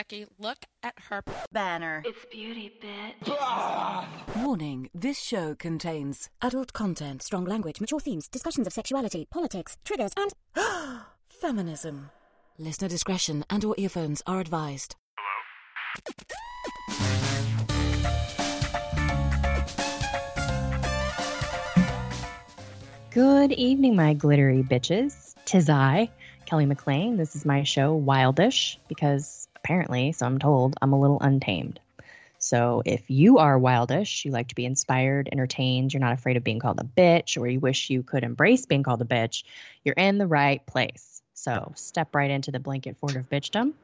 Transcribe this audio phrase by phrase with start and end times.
[0.00, 2.02] Becky, look at her banner.
[2.06, 3.36] It's beauty, bitch.
[4.42, 10.12] Warning this show contains adult content, strong language, mature themes, discussions of sexuality, politics, triggers,
[10.16, 10.32] and
[11.28, 12.08] feminism.
[12.58, 14.96] Listener discretion and or earphones are advised.
[15.18, 17.10] Hello?
[23.10, 25.34] Good evening, my glittery bitches.
[25.44, 26.08] Tis I,
[26.46, 27.18] Kelly McLean.
[27.18, 29.39] This is my show, Wildish, because
[29.70, 31.78] apparently, so I'm told, I'm a little untamed.
[32.38, 36.42] So if you are wildish, you like to be inspired, entertained, you're not afraid of
[36.42, 39.44] being called a bitch, or you wish you could embrace being called a bitch,
[39.84, 41.22] you're in the right place.
[41.34, 43.74] So step right into the blanket fort of bitchdom,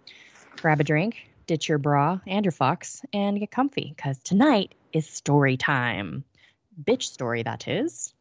[0.56, 5.08] grab a drink, ditch your bra and your fox, and get comfy, because tonight is
[5.08, 6.24] story time.
[6.82, 8.12] Bitch story, that is.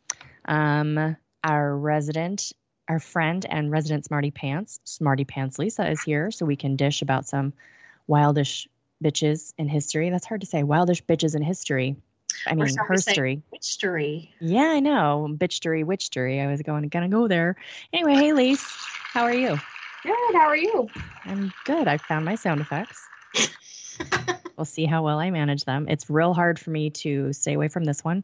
[0.48, 2.54] Um, our resident,
[2.88, 7.02] our friend and resident Smarty Pants, Smarty Pants Lisa is here, so we can dish
[7.02, 7.54] about some
[8.10, 8.68] wildish
[9.04, 10.10] bitches in history.
[10.10, 10.64] That's hard to say.
[10.64, 11.96] Wildish bitches in history.
[12.48, 13.42] I mean, herstory.
[13.52, 14.34] Witchery.
[14.40, 15.28] Yeah, I know.
[15.30, 16.42] Bitchery, witchery.
[16.42, 17.56] I was going, gonna go there.
[17.92, 18.64] Anyway, hey, Lise,
[19.14, 19.58] how are you?
[20.04, 20.36] Good.
[20.36, 20.88] How are you?
[21.26, 21.88] I'm good.
[21.88, 23.04] I found my sound effects.
[24.58, 25.88] we'll see how well I manage them.
[25.90, 28.24] It's real hard for me to stay away from this one.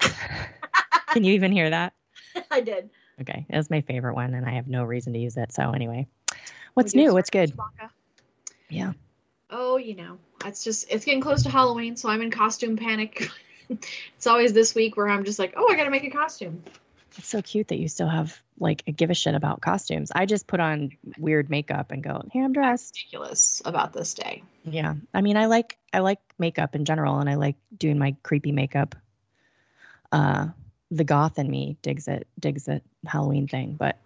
[0.00, 1.92] Can you even hear that?
[2.50, 2.90] I did.
[3.20, 5.52] Okay, it was my favorite one, and I have no reason to use it.
[5.52, 6.06] So anyway,
[6.74, 7.12] what's new?
[7.12, 7.52] What's good?
[8.68, 8.92] Yeah.
[9.48, 13.28] Oh, you know, it's just it's getting close to Halloween, so I'm in costume panic.
[13.68, 16.62] it's always this week where I'm just like, oh, I gotta make a costume.
[17.16, 20.12] It's so cute that you still have like a give a shit about costumes.
[20.14, 22.96] I just put on weird makeup and go, hey, I'm dressed.
[22.98, 24.42] Ridiculous about this day.
[24.64, 28.16] Yeah, I mean, I like I like makeup in general, and I like doing my
[28.22, 28.94] creepy makeup.
[30.12, 30.48] Uh,
[30.90, 33.98] the goth in me digs it, digs it Halloween thing, but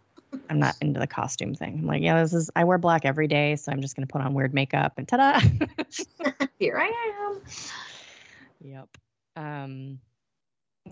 [0.49, 1.81] I'm not into the costume thing.
[1.81, 4.21] I'm like, yeah, this is I wear black every day, so I'm just gonna put
[4.21, 5.41] on weird makeup and ta-da.
[6.59, 7.41] Here I am.
[8.61, 8.89] Yep.
[9.37, 10.01] Um.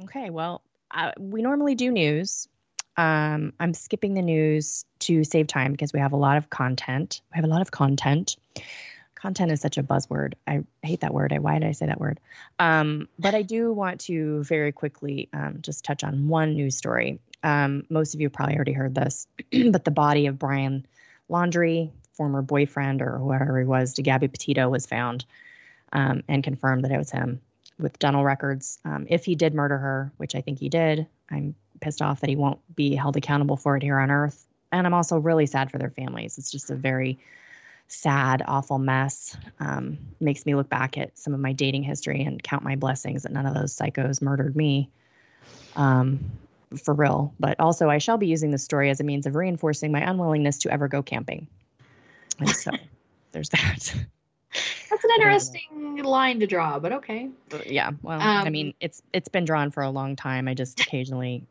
[0.04, 0.30] Okay.
[0.30, 2.48] Well, uh, we normally do news.
[2.96, 7.20] Um, I'm skipping the news to save time because we have a lot of content.
[7.32, 8.36] We have a lot of content.
[9.20, 10.34] Content is such a buzzword.
[10.46, 11.32] I hate that word.
[11.32, 12.20] I, why did I say that word?
[12.58, 17.18] Um, but I do want to very quickly um, just touch on one news story.
[17.42, 19.26] Um, most of you probably already heard this,
[19.70, 20.86] but the body of Brian
[21.28, 25.24] Laundrie, former boyfriend or whoever he was, to Gabby Petito was found
[25.92, 27.40] um, and confirmed that it was him
[27.78, 28.78] with dental records.
[28.84, 32.30] Um, if he did murder her, which I think he did, I'm pissed off that
[32.30, 34.46] he won't be held accountable for it here on Earth.
[34.70, 36.38] And I'm also really sad for their families.
[36.38, 37.18] It's just a very
[37.88, 39.36] sad, awful mess.
[39.58, 43.24] Um, makes me look back at some of my dating history and count my blessings
[43.24, 44.90] that none of those psychos murdered me.
[45.74, 46.30] Um,
[46.82, 47.34] for real.
[47.40, 50.58] But also, I shall be using this story as a means of reinforcing my unwillingness
[50.58, 51.48] to ever go camping.
[52.38, 52.72] And so
[53.32, 53.94] there's that.
[54.90, 57.30] That's an interesting line to draw, but okay.
[57.66, 57.92] Yeah.
[58.02, 60.46] Well, um, I mean, it's it's been drawn for a long time.
[60.46, 61.46] I just occasionally,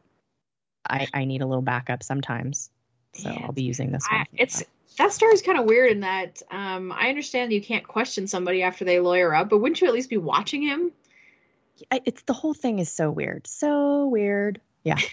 [0.88, 2.70] I I need a little backup sometimes.
[3.14, 4.22] So yeah, I'll be using this one.
[4.22, 4.64] I, it's
[4.98, 8.86] that story's kind of weird in that um, I understand you can't question somebody after
[8.86, 10.92] they lawyer up, but wouldn't you at least be watching him?
[11.92, 14.60] It's the whole thing is so weird, so weird.
[14.84, 14.98] Yeah.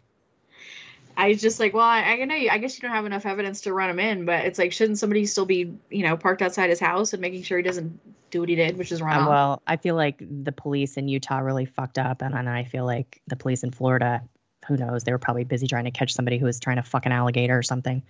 [1.17, 2.51] I was just like, well, I, I know you.
[2.51, 4.99] I guess you don't have enough evidence to run him in, but it's like, shouldn't
[4.99, 8.01] somebody still be, you know, parked outside his house and making sure he doesn't
[8.31, 9.23] do what he did, which is wrong?
[9.23, 12.65] Uh, well, I feel like the police in Utah really fucked up, and, and I
[12.65, 14.23] feel like the police in Florida,
[14.67, 17.07] who knows, they were probably busy trying to catch somebody who was trying to fuck
[17.07, 18.03] an alligator or something.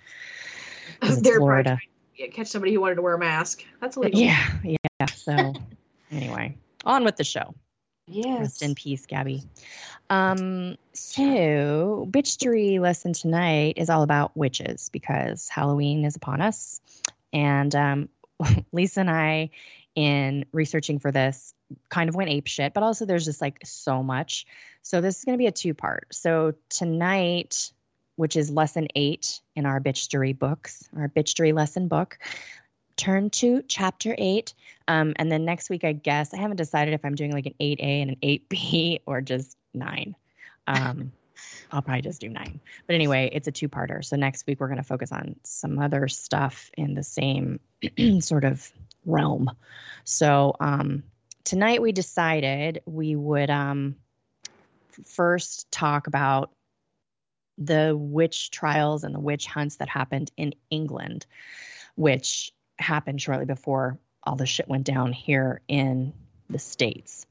[1.01, 1.79] They're Florida.
[2.17, 3.65] Probably catch somebody who wanted to wear a mask.
[3.81, 4.21] That's illegal.
[4.21, 5.07] Yeah, yeah.
[5.07, 5.55] So
[6.11, 7.55] anyway, on with the show.
[8.07, 8.41] Yes.
[8.41, 9.43] Rest in peace, Gabby.
[10.11, 16.81] Um, so bitchery lesson tonight is all about witches because Halloween is upon us.
[17.33, 18.09] And um,
[18.73, 19.51] Lisa and I,
[19.95, 21.55] in researching for this,
[21.89, 24.47] kind of went ape shit, but also there's just like so much.
[24.83, 26.09] So this is going to be a two part.
[26.13, 27.73] So tonight,
[28.17, 32.19] which is lesson eight in our bitchery books, our bitchery lesson book,
[32.97, 34.55] turn to chapter eight.
[34.89, 37.55] Um, and then next week, I guess I haven't decided if I'm doing like an
[37.61, 40.15] 8A and an 8B or just nine.
[40.67, 41.13] Um,
[41.73, 42.61] I'll probably just do nine.
[42.87, 44.05] But anyway, it's a two parter.
[44.05, 47.61] So next week, we're going to focus on some other stuff in the same
[48.21, 48.71] sort of
[49.05, 49.51] realm.
[50.05, 51.03] So um,
[51.45, 53.97] tonight, we decided we would um,
[55.05, 56.51] first talk about
[57.59, 61.27] the witch trials and the witch hunts that happened in England,
[61.95, 66.13] which happened shortly before all the shit went down here in
[66.51, 67.27] the States.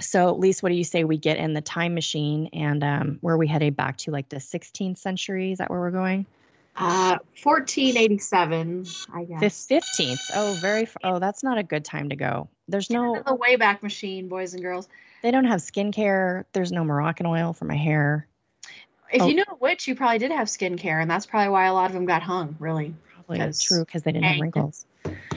[0.00, 3.36] So, Lise, what do you say we get in the time machine and um, where
[3.36, 5.52] we headed back to like the 16th century?
[5.52, 6.26] Is that where we're going?
[6.74, 9.66] Uh, 1487, I guess.
[9.66, 10.30] Fifteenth.
[10.34, 10.82] Oh, very.
[10.84, 12.48] f- Oh, that's not a good time to go.
[12.68, 13.14] There's no.
[13.14, 14.88] The Wayback Machine, boys and girls.
[15.22, 16.44] They don't have skincare.
[16.52, 18.26] There's no Moroccan oil for my hair.
[19.12, 19.28] If Oh.
[19.28, 21.86] you knew a witch, you probably did have skincare, and that's probably why a lot
[21.86, 22.56] of them got hung.
[22.58, 24.86] Really, Probably 'Cause true because they didn't have wrinkles.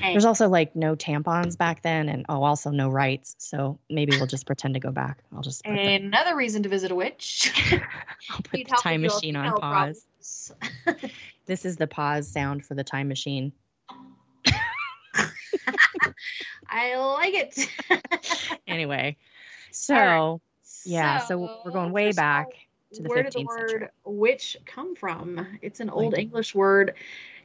[0.02, 3.36] There's also like no tampons back then, and oh, also no rights.
[3.40, 5.24] So maybe we'll just pretend to go back.
[5.34, 7.52] I'll just put, the, another reason to visit a witch.
[8.30, 10.06] I'll put the time machine on pause.
[11.46, 13.52] This is the pause sound for the time machine.
[16.70, 17.70] I like it.
[18.68, 19.18] Anyway,
[19.72, 20.42] so All
[20.86, 22.65] yeah, so we're going way first of all, back
[23.02, 23.88] where did the word century.
[24.06, 25.46] witch come from?
[25.62, 26.94] It's an old Like- English word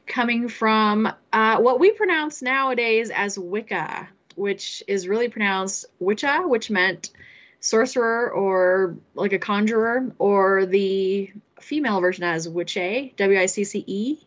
[0.07, 6.69] coming from uh, what we pronounce nowadays as Wicca, which is really pronounced Wicca, which
[6.69, 7.11] meant
[7.59, 13.83] sorcerer or like a conjurer, or the female version as Witche, W I C C
[13.85, 14.17] E.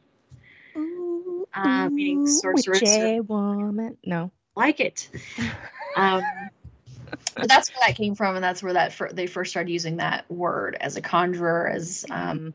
[0.77, 3.97] Ooh, uh, meaning ooh, sorceress or- woman.
[4.05, 4.31] No.
[4.57, 5.09] like it.
[5.97, 6.23] Um,
[7.35, 9.97] but that's where that came from, and that's where that fir- they first started using
[9.99, 11.69] that word as a conjurer.
[11.69, 12.55] As um, Um,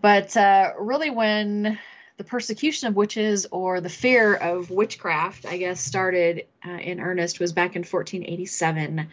[0.00, 1.78] but uh, really, when
[2.16, 7.40] the persecution of witches or the fear of witchcraft, I guess, started uh, in earnest
[7.40, 9.08] was back in 1487,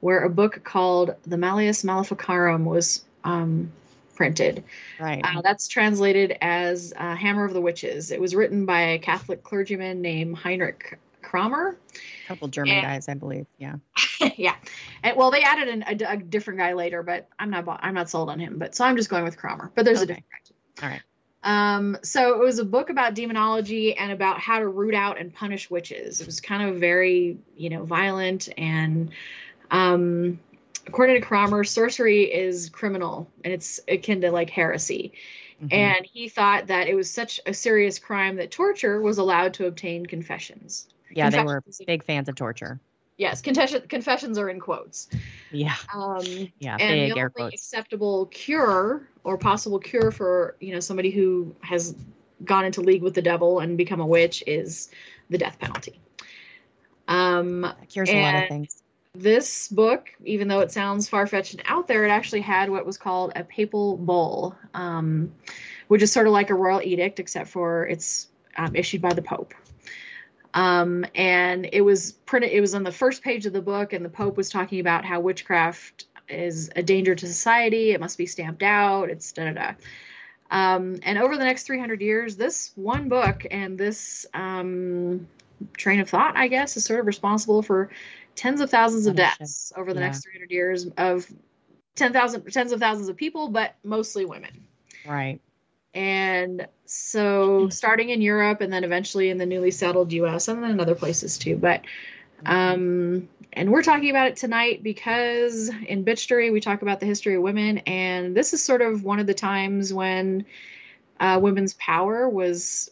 [0.00, 3.72] where a book called the Malleus Maleficarum was um,
[4.14, 4.64] printed.
[4.98, 5.20] right.
[5.24, 8.10] Uh, that's translated as uh, Hammer of the Witches.
[8.10, 10.98] It was written by a Catholic clergyman named Heinrich
[11.30, 11.78] Kramer.
[11.94, 13.46] a couple German and- guys, I believe.
[13.58, 13.76] Yeah.
[14.36, 14.56] yeah,
[15.02, 18.10] and well, they added an, a, a different guy later, but I'm not I'm not
[18.10, 18.58] sold on him.
[18.58, 19.70] But so I'm just going with Kramer.
[19.74, 20.26] But there's a different
[20.76, 20.86] guy.
[20.86, 21.02] All right.
[21.42, 25.32] Um, so it was a book about demonology and about how to root out and
[25.32, 26.20] punish witches.
[26.20, 29.10] It was kind of very, you know, violent and
[29.70, 30.38] um
[30.86, 35.12] according to Kramer, sorcery is criminal and it's akin to like heresy.
[35.62, 35.72] Mhm.
[35.72, 39.66] And he thought that it was such a serious crime that torture was allowed to
[39.66, 40.88] obtain confessions.
[41.10, 42.80] Yeah, they were big fans of torture.
[43.16, 45.08] Yes, confession, confessions are in quotes.
[45.50, 45.74] Yeah.
[45.94, 46.22] Um,
[46.58, 46.76] Yeah.
[46.80, 47.54] and Big the only quotes.
[47.54, 51.94] acceptable cure or possible cure for you know somebody who has
[52.44, 54.90] gone into league with the devil and become a witch is
[55.28, 56.00] the death penalty.
[57.08, 58.82] Um, That cures a lot of things.
[59.14, 62.86] this book, even though it sounds far fetched and out there, it actually had what
[62.86, 65.32] was called a papal bull, um,
[65.88, 69.22] which is sort of like a royal edict, except for it's um, issued by the
[69.22, 69.52] Pope.
[70.52, 74.04] Um, and it was printed, it was on the first page of the book, and
[74.04, 78.26] the Pope was talking about how witchcraft is a danger to society, it must be
[78.26, 79.72] stamped out, it's da da da.
[80.50, 85.28] Um, and over the next 300 years, this one book and this um,
[85.76, 87.90] train of thought, I guess, is sort of responsible for
[88.34, 90.06] tens of thousands of deaths over the Yeah.
[90.06, 91.30] next 300 years of
[91.94, 94.66] 10,000 tens of thousands of people, but mostly women.
[95.06, 95.40] Right.
[95.94, 100.70] And so, starting in Europe and then eventually in the newly settled US and then
[100.72, 101.56] in other places too.
[101.56, 101.82] But,
[102.46, 107.34] um, and we're talking about it tonight because in Bitchery, we talk about the history
[107.34, 107.78] of women.
[107.78, 110.46] And this is sort of one of the times when
[111.18, 112.90] uh, women's power was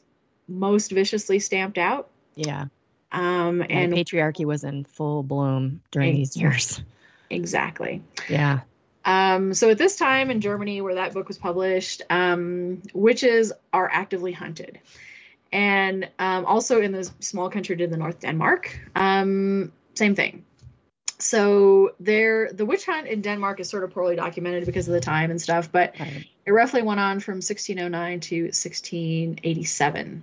[0.48, 2.08] most viciously stamped out.
[2.34, 2.66] Yeah.
[3.12, 6.82] Um, And and patriarchy was in full bloom during these years.
[7.30, 8.02] exactly.
[8.28, 8.60] Yeah.
[9.08, 13.88] Um, so at this time in Germany, where that book was published, um, witches are
[13.90, 14.80] actively hunted,
[15.50, 20.44] and um, also in the small country to the north, Denmark, um, same thing.
[21.18, 25.00] So there, the witch hunt in Denmark is sort of poorly documented because of the
[25.00, 26.26] time and stuff, but Right.
[26.44, 30.22] it roughly went on from 1609 to 1687.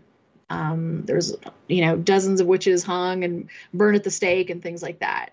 [0.51, 1.35] Um, there's,
[1.67, 5.31] you know, dozens of witches hung and burned at the stake and things like that.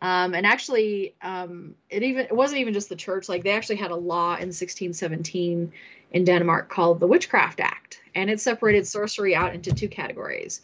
[0.00, 3.28] Um, and actually, um, it even it wasn't even just the church.
[3.28, 5.72] Like they actually had a law in 1617
[6.12, 10.60] in Denmark called the Witchcraft Act, and it separated sorcery out into two categories.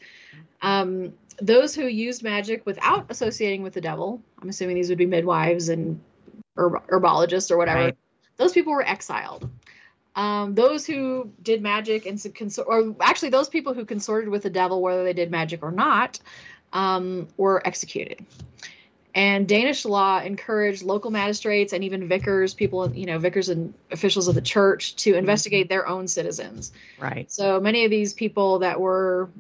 [0.63, 5.07] Um, those who used magic without associating with the devil, I'm assuming these would be
[5.07, 6.01] midwives and
[6.57, 7.81] herb- herbologists or whatever.
[7.81, 7.97] Right.
[8.37, 9.49] Those people were exiled.
[10.17, 14.45] Um, those who did magic and so- consor- or actually those people who consorted with
[14.45, 16.21] the devil, whether they did magic or not,
[16.73, 18.25] um, were executed.
[19.15, 24.27] And Danish law encouraged local magistrates and even vicars, people, you know, vicars and officials
[24.27, 26.73] of the church to investigate their own citizens.
[26.99, 27.31] Right.
[27.31, 29.31] So many of these people that were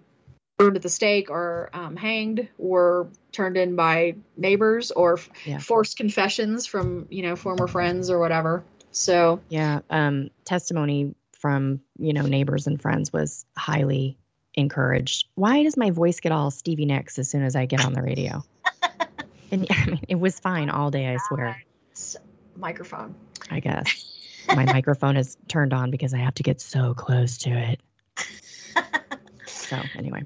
[0.57, 5.59] burned at the stake or um, hanged were turned in by neighbors or f- Yeah.
[5.59, 8.63] forced confessions from, you know, former friends or whatever.
[8.93, 9.81] So Yeah.
[9.91, 14.17] Um, testimony from, you know, neighbors and friends was highly
[14.55, 15.27] encouraged.
[15.35, 18.03] Why does my voice get all Stevie Nicks as soon as I get on the
[18.03, 18.45] radio?
[19.51, 21.63] And I mean, it was fine all day, I swear,
[22.57, 23.15] microphone.
[23.51, 24.11] I guess.
[24.49, 27.81] My microphone is turned on because I have to get so close to it.
[29.47, 30.23] so anyway.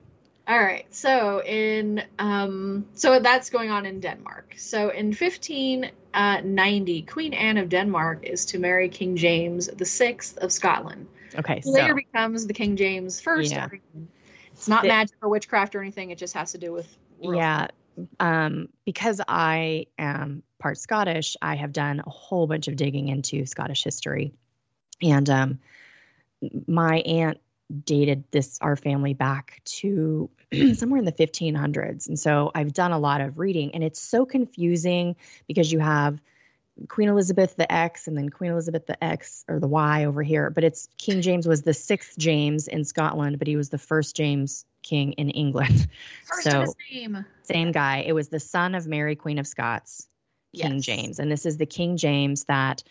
[0.46, 0.86] All right.
[0.94, 4.54] So in um, so that's going on in Denmark.
[4.56, 10.50] So in 1590, Queen Anne of Denmark is to marry King James the Sixth of
[10.50, 11.06] Scotland.
[11.34, 11.60] Okay.
[11.60, 13.52] So later becomes the King James First.
[13.52, 13.68] Yeah.
[14.52, 16.10] It's not magic or witchcraft or anything.
[16.10, 16.88] It just has to do with
[17.20, 17.68] yeah,
[18.20, 23.46] um, because I am part Scottish, I have done a whole bunch of digging into
[23.46, 24.32] Scottish history,
[25.02, 25.58] and um,
[26.66, 27.38] my aunt
[27.84, 30.30] dated this our family back to
[30.74, 34.26] somewhere in the 1500s, and so I've done a lot of reading, and it's so
[34.26, 36.20] confusing because you have
[36.86, 40.50] Queen Elizabeth the X and then Queen Elizabeth the X or the Y over here,
[40.50, 44.14] but it's King James was the sixth James in Scotland, but he was the first
[44.14, 45.88] James King in England.
[46.24, 47.24] First so name.
[47.48, 48.04] Same guy.
[48.06, 50.06] It was the son of Mary, Queen of Scots,
[50.54, 50.84] King Yes.
[50.84, 52.82] James, and this is the King James that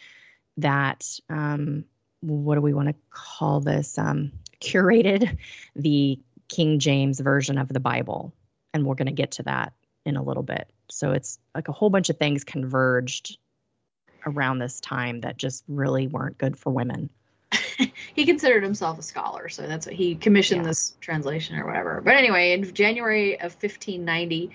[0.57, 1.85] that um,
[2.21, 3.97] what do we want to call this?
[3.97, 5.37] Um, curated
[5.75, 8.33] the King James version of the Bible,
[8.73, 9.73] and we're going to get to that
[10.05, 10.69] in a little bit.
[10.89, 13.37] So it's like a whole bunch of things converged
[14.25, 17.09] around this time that just really weren't good for women.
[18.15, 20.67] he considered himself a scholar, so that's what he commissioned Yeah.
[20.69, 22.01] this translation or whatever.
[22.01, 24.51] But anyway, in January of 1590,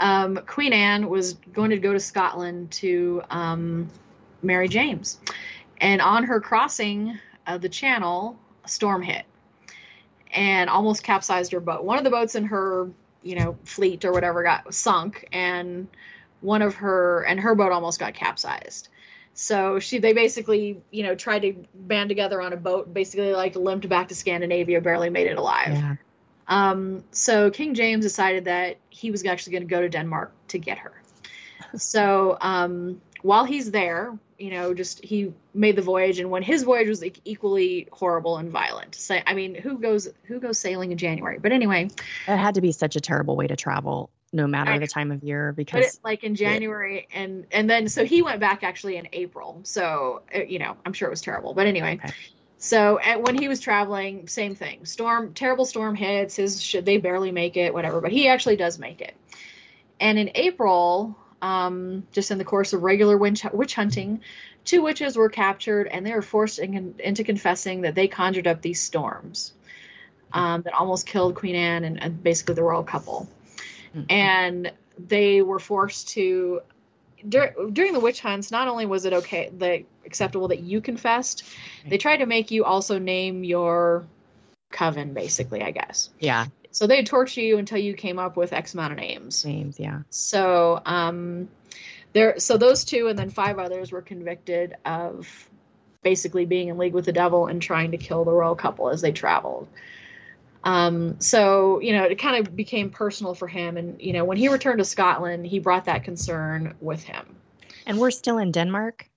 [0.00, 3.88] um, Queen Anne was going to go to Scotland to um,
[4.42, 5.18] marry James,
[5.80, 9.24] and on her crossing of the Channel, a storm hit
[10.32, 11.84] and almost capsized her boat.
[11.84, 12.90] One of the boats in her,
[13.22, 15.86] you know, fleet or whatever got sunk, and
[16.40, 18.88] one of her and her boat almost got capsized.
[19.34, 23.56] So she, they basically, you know, tried to band together on a boat, basically like
[23.56, 25.72] limped back to Scandinavia, barely made it alive.
[25.72, 25.96] Yeah.
[26.46, 30.58] Um, so King James decided that he was actually going to go to Denmark to
[30.58, 30.92] get her.
[31.76, 36.62] So um, while he's there, you know, just he made the voyage, and when his
[36.62, 38.94] voyage was like, equally horrible and violent.
[38.94, 41.38] So I mean, who goes who goes sailing in January?
[41.38, 41.90] But anyway,
[42.28, 45.22] It had to be such a terrible way to travel, no matter the time of
[45.22, 48.96] year, but because it, like in January, and and then so he went back actually
[48.96, 49.60] in April.
[49.62, 51.54] So uh, you know, I'm sure it was terrible.
[51.54, 52.00] But anyway.
[52.02, 52.12] Okay.
[52.56, 54.86] So at, when he was traveling, same thing.
[54.86, 56.36] Storm, terrible storm hits.
[56.36, 58.00] His should they barely make it, whatever.
[58.00, 59.14] But he actually does make it.
[60.00, 64.22] And in April, um, just in the course of regular witch, witch hunting,
[64.64, 68.62] two witches were captured, and they were forced in, into confessing that they conjured up
[68.62, 69.52] these storms
[70.32, 73.28] um, that almost killed Queen Anne and, and basically the royal couple.
[73.94, 74.06] Mhm.
[74.10, 76.60] And they were forced to
[77.28, 78.50] dur- during the witch hunts.
[78.50, 81.44] Not only was it okay, the acceptable that you confessed,
[81.88, 84.04] they tried to make you also name your
[84.70, 85.62] coven, basically.
[85.62, 86.10] I guess.
[86.18, 89.44] yeah, So they'd torture you until you came up with X amount of names.
[89.44, 90.00] names, yeah.
[90.10, 91.48] So um,
[92.12, 95.48] there, so those two and then five others were convicted of
[96.02, 99.00] basically being in league with the devil and trying to kill the royal couple as
[99.00, 99.68] they traveled.
[100.64, 104.36] Um, so you know, it kind of became personal for him, and you know, when
[104.36, 107.36] he returned to Scotland, he brought that concern with him.
[107.86, 109.08] And we're still in Denmark.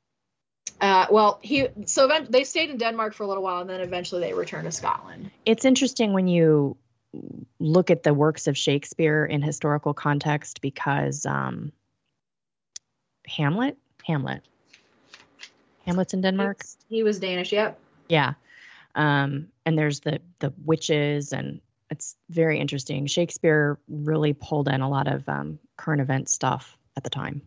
[0.80, 4.22] Uh, well, he so they stayed in Denmark for a little while, and then eventually
[4.22, 5.32] they returned to Scotland.
[5.46, 6.78] It's interesting when you
[7.60, 11.72] look at the works of Shakespeare in historical context because um,
[13.26, 14.44] Hamlet, Hamlet,
[15.86, 16.62] Hamlet's in Denmark.
[16.90, 17.54] He was Danish.
[17.54, 17.80] Yep.
[18.10, 18.34] Yeah.
[18.94, 21.60] Um, and there's the the witches and
[21.90, 23.06] it's very interesting.
[23.06, 27.42] Shakespeare really pulled in a lot of um, current event stuff at the time.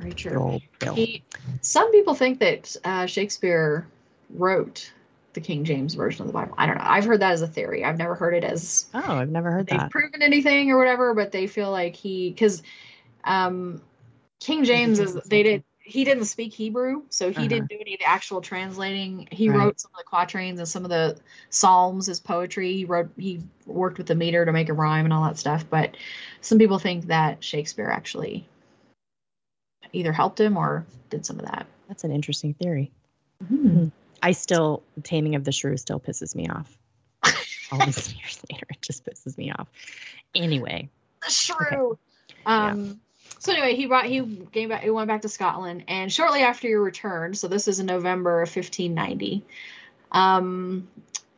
[0.00, 0.60] Very true.
[0.94, 1.24] He,
[1.60, 3.86] some people think that uh, Shakespeare
[4.30, 4.92] wrote
[5.32, 6.54] the King James version of the Bible.
[6.58, 6.84] I don't know.
[6.84, 7.84] I've heard that as a theory.
[7.84, 9.90] I've never heard it as oh, I've never heard they've that.
[9.90, 12.62] proven anything or whatever, but they feel like he because
[13.24, 13.80] um,
[14.40, 17.48] King James is they did he didn't speak Hebrew, so he Uh-huh.
[17.48, 19.28] didn't do any of the actual translating.
[19.30, 19.58] He Right.
[19.58, 21.16] wrote some of the quatrains and some of the
[21.50, 22.72] psalms as poetry.
[22.72, 25.64] He wrote he worked with the meter to make a rhyme and all that stuff.
[25.70, 25.96] But
[26.40, 28.46] some people think that Shakespeare actually
[29.92, 31.66] either helped him or did some of that.
[31.86, 32.90] That's an interesting theory.
[33.46, 33.88] Hmm.
[34.22, 36.76] I still Taming of the Shrew still pisses me off.
[37.70, 39.68] All these years later, it just pisses me off.
[40.34, 40.88] Anyway,
[41.22, 41.96] the shrew.
[42.44, 43.00] Um.
[43.38, 44.82] So anyway, he brought he came back.
[44.82, 48.42] He went back to Scotland, and shortly after your return, so this is in November
[48.42, 49.44] of 1590.
[50.12, 50.88] Um,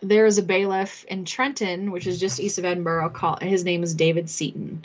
[0.00, 3.10] there is a bailiff in Tranent, which is just east of Edinburgh.
[3.10, 4.84] Called his name is David Seton.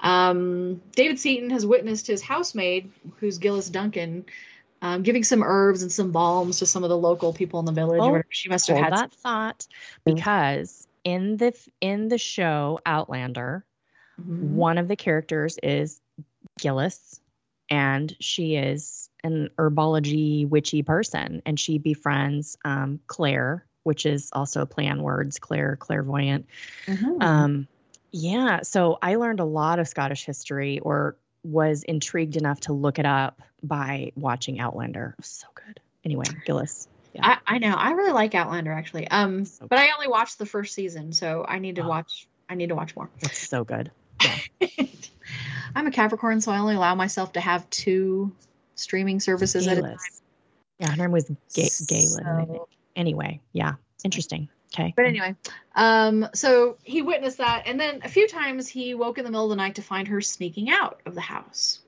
[0.00, 4.24] Um, David Seton has witnessed his housemaid, who's Geillis Duncan,
[4.82, 7.72] um, giving some herbs and some balms to some of the local people in the
[7.72, 8.00] village.
[8.02, 8.20] Oh.
[8.28, 9.66] She must have had that thought
[10.04, 13.64] because in the in the show Outlander,
[14.18, 16.00] some- one of the characters is
[16.60, 17.20] Geillis,
[17.70, 24.62] and she is an herbology witchy person, and she befriends um, Claire, which is also
[24.62, 26.46] a play on words, Claire clairvoyant.
[26.86, 27.22] Mhm.
[27.22, 27.68] Um,
[28.10, 32.98] yeah, so I learned a lot of Scottish history, or was intrigued enough to look
[32.98, 35.14] it up by watching Outlander.
[35.22, 35.80] So good.
[36.04, 36.86] Anyway, Geillis.
[37.20, 37.74] I, I know.
[37.74, 39.08] I really like Outlander actually.
[39.08, 41.88] Um, So but I only watched the first season, so I need to Oh.
[41.88, 42.26] watch.
[42.48, 43.08] I need to watch more.
[43.20, 43.90] It's so good.
[45.74, 48.32] I'm a Capricorn, so I only allow myself to have two
[48.74, 49.96] streaming services at a time.
[50.78, 52.46] Yeah, her name was Ga- Galen.
[52.46, 53.74] So- Anyway, yeah,
[54.04, 54.48] interesting.
[54.74, 54.92] Okay.
[54.96, 55.34] But anyway,
[55.74, 59.44] um, so he witnessed that, and then a few times he woke in the middle
[59.44, 61.80] of the night to find her sneaking out of the house.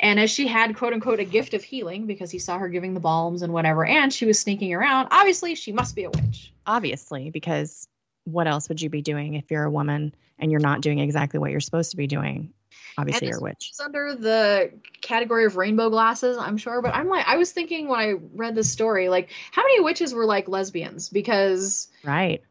[0.00, 2.94] And as she had quote unquote a gift of healing because he saw her giving
[2.94, 6.52] the balms and whatever, and she was sneaking around, obviously she must be a witch.
[6.66, 7.86] obviously, because
[8.24, 11.38] what else would you be doing if you're a woman and you're not doing exactly
[11.40, 12.52] what you're supposed to be doing?
[12.98, 13.68] Obviously, And you're a witch.
[13.70, 16.82] It's under the category of rainbow glasses, I'm sure.
[16.82, 20.12] But I'm like, I was thinking when I read this story, like, how many witches
[20.12, 21.08] were like lesbians?
[21.08, 22.42] Because Right.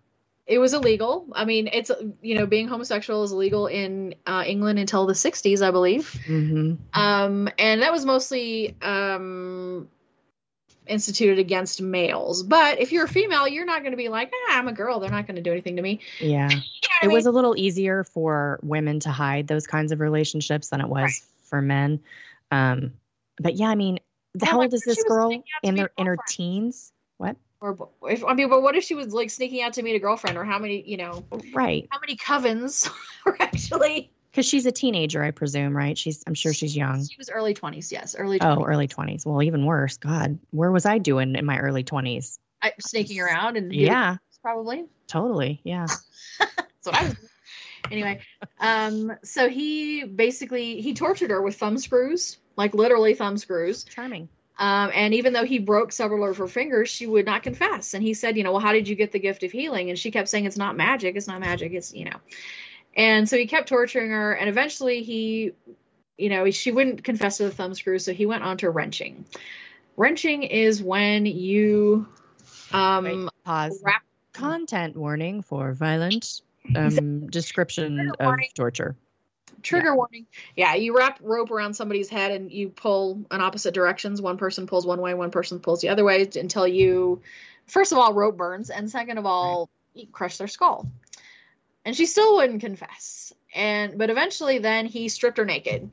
[0.47, 1.27] it was illegal.
[1.33, 1.91] I mean, it's
[2.23, 6.09] you know, being homosexual is illegal in uh, England until the 60s, I believe.
[6.25, 9.89] hmm Um, and that was mostly um,
[10.87, 12.43] instituted against males.
[12.43, 14.99] But if you're a female, you're not going to be like, ah, I'm a girl.
[14.99, 15.99] They're not going to do anything to me.
[16.19, 16.49] Yeah.
[16.49, 20.69] You know It was a little easier for women to hide those kinds of relationships
[20.69, 21.21] than it was Right.
[21.43, 21.99] for men.
[22.51, 22.93] Um,
[23.37, 23.99] but yeah, I mean,
[24.41, 26.05] Yeah, how old is what if she this girl sneaking out to in their in
[26.07, 26.91] her teens?
[27.17, 27.35] What?
[27.61, 29.99] or if I mean, but what if she was like sneaking out to meet a
[29.99, 31.23] girlfriend, or how many, you know,
[31.53, 31.87] Right.
[31.91, 32.89] how many covens
[33.25, 34.11] were actually?
[34.31, 35.97] Because she's a teenager, I presume, right?
[35.97, 37.05] She's I'm sure she's young.
[37.05, 38.57] She was early 20s, yes, early 20s.
[38.57, 39.25] Oh, early 20s.
[39.25, 39.97] Well, even worse.
[39.97, 42.37] God, where was I doing in my early 20s?
[42.61, 44.85] I, sneaking around and Yeah, probably.
[45.07, 45.59] totally.
[45.63, 45.87] Yeah.
[46.39, 47.15] That's what I was.
[47.91, 48.21] anyway,
[48.59, 53.83] um, so he basically he tortured her with thumb screws, like literally thumb screws.
[53.83, 54.29] Charming.
[54.57, 57.95] Um, and even though he broke several of her fingers, she would not confess.
[57.95, 59.89] And he said, you know, well, how did you get the gift of healing?
[59.89, 61.15] And she kept saying, it's not magic.
[61.15, 61.73] It's not magic.
[61.73, 62.17] It's, you know.
[62.95, 64.33] And so he kept torturing her.
[64.33, 65.53] And eventually he,
[66.17, 67.99] you know, she wouldn't confess to the thumb screw.
[67.99, 69.25] So he went on to wrenching.
[69.97, 72.07] Wrenching is when you
[72.71, 73.81] um, pause.
[73.83, 76.41] wrap Content warning for violent
[76.75, 78.95] um, description of torture.
[79.61, 80.25] trigger warning.
[80.55, 84.21] Yeah, you wrap rope around somebody's head and you pull in opposite directions.
[84.21, 87.21] One person pulls one way, one person pulls the other way until you,
[87.67, 90.87] first of all, rope burns, and second of all, you crush their skull.
[91.85, 93.33] And she still wouldn't confess.
[93.53, 95.89] And but eventually, then he stripped her naked.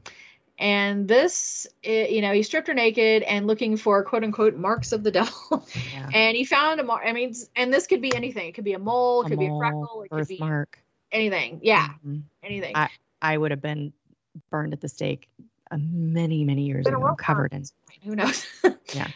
[0.60, 4.92] And this, i- you know, he stripped her naked and looking for quote unquote marks
[4.92, 5.66] of the devil.
[5.94, 6.10] Yeah.
[6.12, 7.02] and he found a mark.
[7.06, 8.48] I mean, and this could be anything.
[8.48, 10.78] It could be a mole, it A could be a freckle, it could be birthmark.
[11.12, 11.60] anything.
[11.62, 12.22] Yeah, Mhm.
[12.42, 12.76] anything.
[12.76, 12.90] I-
[13.22, 13.92] I would have been
[14.50, 15.28] burned at the stake
[15.76, 17.64] many, many years ago, covered in.
[18.04, 18.46] who knows
[18.94, 19.08] Yeah.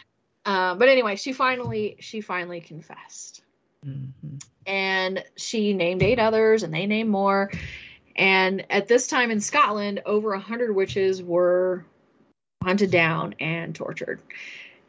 [0.45, 3.42] uh, but anyway she finally she finally confessed
[3.85, 4.43] Mhm.
[4.65, 7.51] and she named eight others and they named more
[8.15, 11.83] and at this time in scotland over a hundred witches were
[12.63, 14.21] hunted down and tortured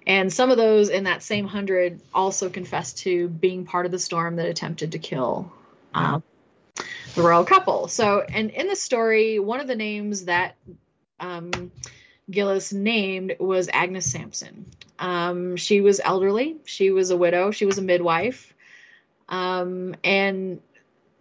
[0.07, 3.99] and some of those in that same hundred also confessed to being part of the
[3.99, 5.53] storm that attempted to kill
[5.95, 6.23] um,
[7.17, 10.55] the royal couple so and in the story one of the names that
[11.19, 11.73] um,
[12.31, 14.67] Geillis named was Agnes Sampson.
[14.99, 16.57] Um, she was elderly.
[16.65, 17.51] She was a widow.
[17.51, 18.54] She was a midwife.
[19.29, 20.61] Um, and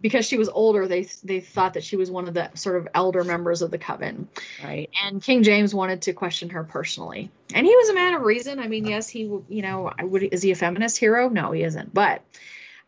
[0.00, 2.88] because she was older, they they thought that she was one of the sort of
[2.94, 4.28] elder members of the coven.
[4.62, 4.90] Right.
[5.02, 7.30] And King James wanted to question her personally.
[7.54, 8.58] And he was a man of reason.
[8.58, 11.28] I mean, yes, he you know, would is he a feminist hero?
[11.28, 11.94] No, he isn't.
[11.94, 12.22] But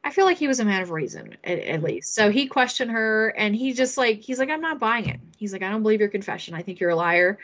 [0.04, 2.14] I feel like he was a man of reason at, at least.
[2.14, 5.18] So he questioned her, and he just like he's like, I'm not buying it.
[5.36, 6.54] He's like, I don't believe your confession.
[6.54, 7.38] I think you're a liar.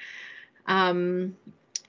[0.67, 1.37] Um,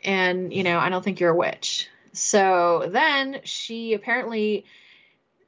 [0.04, 1.90] and you know, I don't think you're a witch.
[2.14, 4.66] So then she apparently,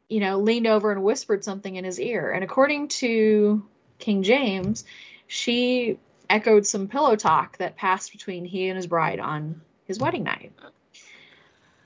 [0.10, 2.32] you know, leaned over and whispered something in his ear.
[2.32, 3.66] And according to
[4.00, 4.86] King James,
[5.28, 10.24] she echoed some pillow talk that passed between he and his bride on his wedding
[10.24, 10.52] night.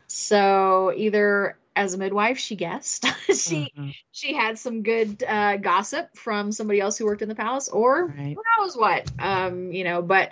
[0.08, 3.93] So either as a midwife, she guessed she Mhm.
[4.12, 8.08] she had some good uh, gossip from somebody else who worked in the palace, or
[8.08, 8.36] Right.
[8.36, 9.10] who knows what.
[9.19, 10.32] Um, you know, but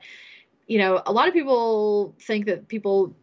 [0.65, 3.15] you know, a lot of people think that people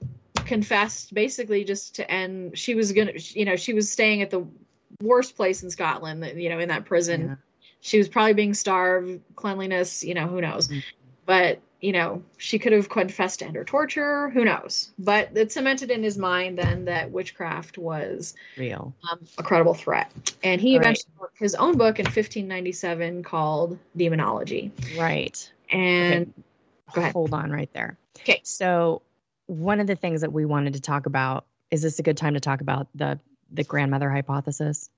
[0.46, 2.58] confessed basically just to end.
[2.58, 4.46] She was gonna, you know, she was staying at the
[5.02, 6.24] worst place in Scotland.
[6.40, 7.34] You know, in that prison, Yeah.
[7.80, 10.04] she was probably being starved, cleanliness.
[10.04, 10.68] You know, who knows?
[10.68, 10.82] Mhm.
[11.26, 14.30] But you know, she could have confessed to end her torture.
[14.30, 14.90] Who knows?
[14.98, 18.94] But it cemented in his mind then that witchcraft was Real.
[19.12, 20.10] um, a credible threat.
[20.42, 20.82] And he Right.
[20.82, 24.72] eventually wrote his own book in 1597 called Demonology.
[24.96, 25.52] Right.
[25.70, 26.32] And
[26.94, 27.12] go ahead.
[27.12, 27.98] Hold on right there.
[28.20, 28.40] Okay.
[28.44, 29.02] So
[29.46, 32.34] one of the things that we wanted to talk about is this a good time
[32.34, 33.18] to talk about the
[33.50, 34.90] the grandmother hypothesis?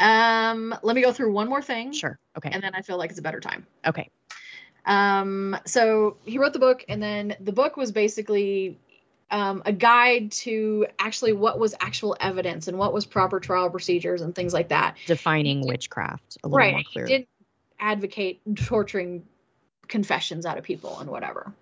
[0.00, 1.92] Um, let me go through one more thing.
[1.92, 2.18] Sure.
[2.36, 2.50] Okay.
[2.50, 3.66] And then I feel like it's a better time.
[3.86, 4.10] Okay.
[4.84, 8.80] Um, so he wrote the book, and then the book was basically
[9.30, 14.22] um, a guide to actually what was actual evidence and what was proper trial procedures
[14.22, 14.96] and things like that.
[15.06, 16.86] Defining witchcraft a little right.
[16.94, 17.28] more He didn't
[17.78, 19.24] advocate torturing
[19.88, 21.52] confessions out of people and whatever.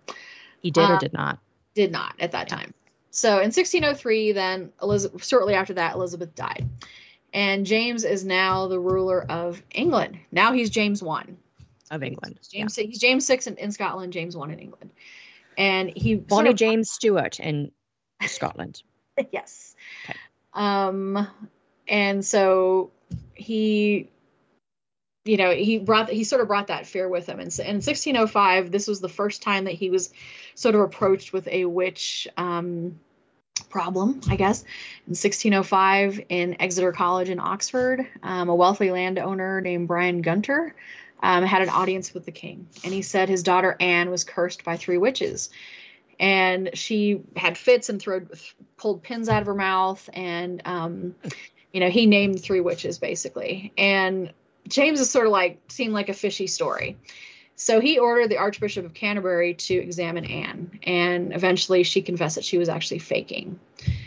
[0.60, 1.38] He did or uh, did not.
[1.74, 2.56] Did not at that Yeah.
[2.56, 2.74] time.
[3.10, 6.68] So in 1603, then Elizabeth, shortly after that, Elizabeth died,
[7.34, 10.18] and James is now the ruler of England.
[10.30, 11.36] Now he's James one.
[11.90, 12.38] Of England.
[12.52, 14.90] James he's James six in, in Scotland, James one in England,
[15.58, 16.20] and he Yeah.
[16.28, 17.72] sort of- James Stewart in
[18.26, 18.82] Scotland.
[19.32, 19.74] yes.
[20.04, 20.18] Okay.
[20.52, 21.26] Um,
[21.88, 22.90] and so
[23.34, 24.08] he,
[25.24, 27.40] you know, he brought he sort of brought that fear with him.
[27.40, 30.12] And in 1605, this was the first time that he was
[30.54, 32.98] sort of approached with a witch um,
[33.68, 34.62] problem, I guess.
[35.06, 40.74] In 1605, in Exeter College in Oxford, um, a wealthy landowner named Brian Gunter.
[41.22, 44.64] Um, had an audience with the king, and he said his daughter Anne was cursed
[44.64, 45.50] by three witches
[46.20, 48.20] and she had fits and throw,
[48.76, 51.14] pulled pins out of her mouth and um,
[51.72, 54.32] you know he named three witches basically and
[54.68, 56.96] james is sort of like seemed like a fishy story
[57.56, 62.44] so he ordered the archbishop of canterbury to examine anne and eventually she confessed that
[62.44, 63.58] she was actually faking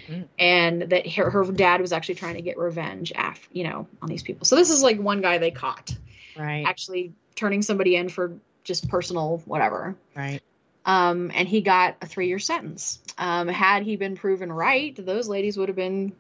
[0.10, 0.28] Mm.
[0.38, 4.10] and that her, her dad was actually trying to get revenge after you know on
[4.10, 5.96] these people so this is like one guy they caught
[6.36, 6.66] Right.
[6.68, 10.42] actually turning somebody in for just personal whatever Right.
[10.86, 13.00] um, and he got a three year sentence.
[13.18, 16.14] Um, had he been proven right, those ladies would have been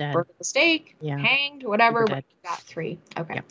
[0.00, 0.12] Dead.
[0.14, 1.18] burned at the stake, Yeah.
[1.18, 2.98] hanged, whatever, but he got three.
[3.16, 3.34] Okay.
[3.34, 3.44] Yep.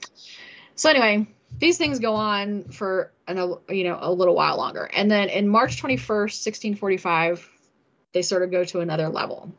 [0.75, 4.83] So anyway, these things go on for an, a, you know a little while longer,
[4.93, 7.47] and then in March twenty first, sixteen forty five,
[8.13, 9.51] they sort of go to another level.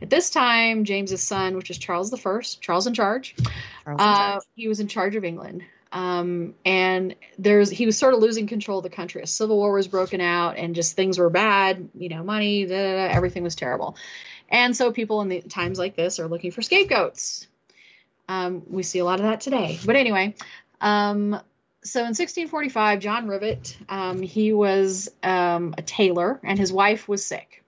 [0.00, 3.34] At this time, James's son, which is Charles the First, Charles in charge,
[3.84, 4.42] Charles in uh, charge.
[4.54, 5.62] he was in charge of England.
[5.92, 9.22] Um, and there's he was sort of losing control of the country.
[9.22, 11.90] A civil war was broken out, and just things were bad.
[11.94, 13.96] You know, money, da, da, da, everything was terrible.
[14.52, 17.48] And so people in the times like this are looking for scapegoats.
[18.28, 19.80] Um, we see a lot of that today.
[19.84, 20.36] But anyway,
[20.80, 21.40] um,
[21.82, 27.24] so in 1645, John Rivet, um, he was um, a tailor, and his wife was
[27.24, 27.58] sick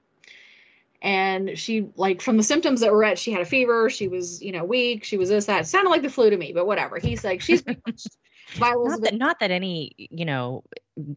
[1.02, 4.40] and she like from the symptoms that were at she had a fever she was
[4.40, 6.66] you know weak she was this that it sounded like the flu to me but
[6.66, 7.62] whatever he's like she's
[8.58, 10.64] by Not that, not that any, you know,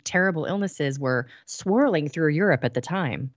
[0.03, 3.32] terrible illnesses were swirling through Europe at the time.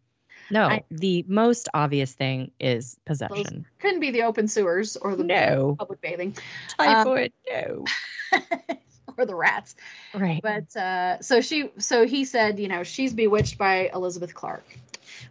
[0.51, 3.67] No, I- the most obvious thing is possession.
[3.79, 5.77] couldn't be the open sewers or the No.
[5.79, 6.37] public bathing
[6.77, 7.85] Typhoid, no.
[9.17, 9.75] or the rats
[10.15, 10.41] Right.
[10.43, 14.65] but uh so she so he said you know she's bewitched by elizabeth clark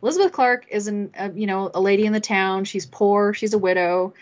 [0.03, 3.53] elizabeth clark is an uh, you know a lady in the town she's poor she's
[3.53, 4.13] a widow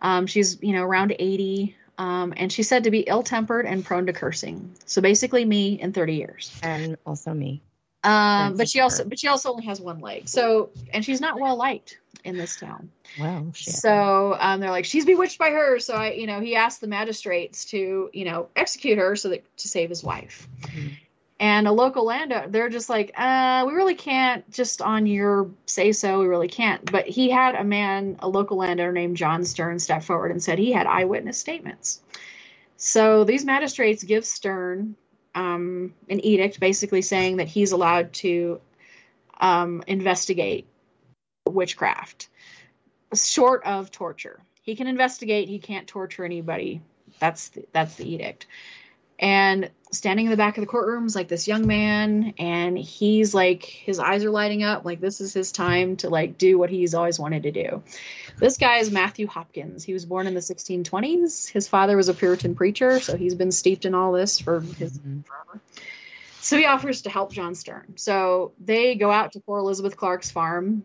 [0.00, 4.06] um she's you know around 80 um and she's said to be ill-tempered and prone
[4.06, 7.60] to cursing so basically me in 30 years and also me.
[8.04, 11.40] Um but she also but she also only has one leg so and she's not
[11.40, 12.90] well liked in this town
[13.20, 13.74] Well, shit.
[13.74, 15.78] so um, they're like, she's bewitched by her.
[15.78, 19.44] So I, you know, he asked the magistrates to, you know, execute her so that
[19.58, 20.48] to save his wife.
[20.62, 20.92] Mhm.
[21.38, 25.92] And a local landowner, they're just like, uh, we really can't just on your say
[25.92, 26.20] so.
[26.20, 26.90] We really can't.
[26.90, 30.58] But he had a man, a local landowner named John Stearne, step forward and said
[30.58, 32.00] he had eyewitness statements.
[32.78, 34.94] So these magistrates give Stearne
[35.34, 38.60] um, an edict, basically saying that he's allowed to
[39.40, 40.66] um, investigate
[41.48, 42.28] witchcraft
[43.14, 44.40] short of torture.
[44.62, 46.80] He can investigate, he can't torture anybody.
[47.18, 48.46] That's the, that's the edict.
[49.18, 53.32] And standing in the back of the courtroom is like this young man and he's
[53.32, 56.68] like his eyes are lighting up like this is his time to like do what
[56.68, 57.82] he's always wanted to do.
[58.38, 59.84] This guy is Matthew Hopkins.
[59.84, 61.48] He was born in the 1620s.
[61.48, 64.98] His father was a Puritan preacher, so he's been steeped in all this for his
[64.98, 65.60] forever.
[66.40, 67.98] So he offers to help John Stearne.
[67.98, 70.84] So they go out to poor Elizabeth Clark's farm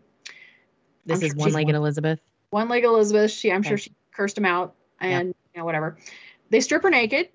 [1.04, 2.20] This I'm is sure one legged Elizabeth.
[2.50, 3.32] one leg Elizabeth.
[3.32, 5.98] She, I'm sure she cursed him out, and you know whatever.
[6.50, 7.28] They strip her naked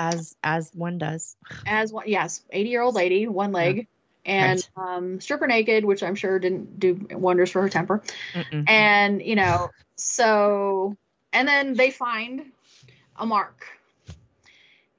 [0.00, 1.36] As as one does.
[1.66, 2.08] as one.
[2.08, 3.86] Yes, 80 year old lady, one leg,
[4.24, 8.02] and um, strip her naked, which I'm sure didn't do wonders for her temper.
[8.32, 8.64] Mm-mm.
[8.68, 10.96] And you know, so
[11.34, 12.46] and then they find
[13.16, 13.66] a mark,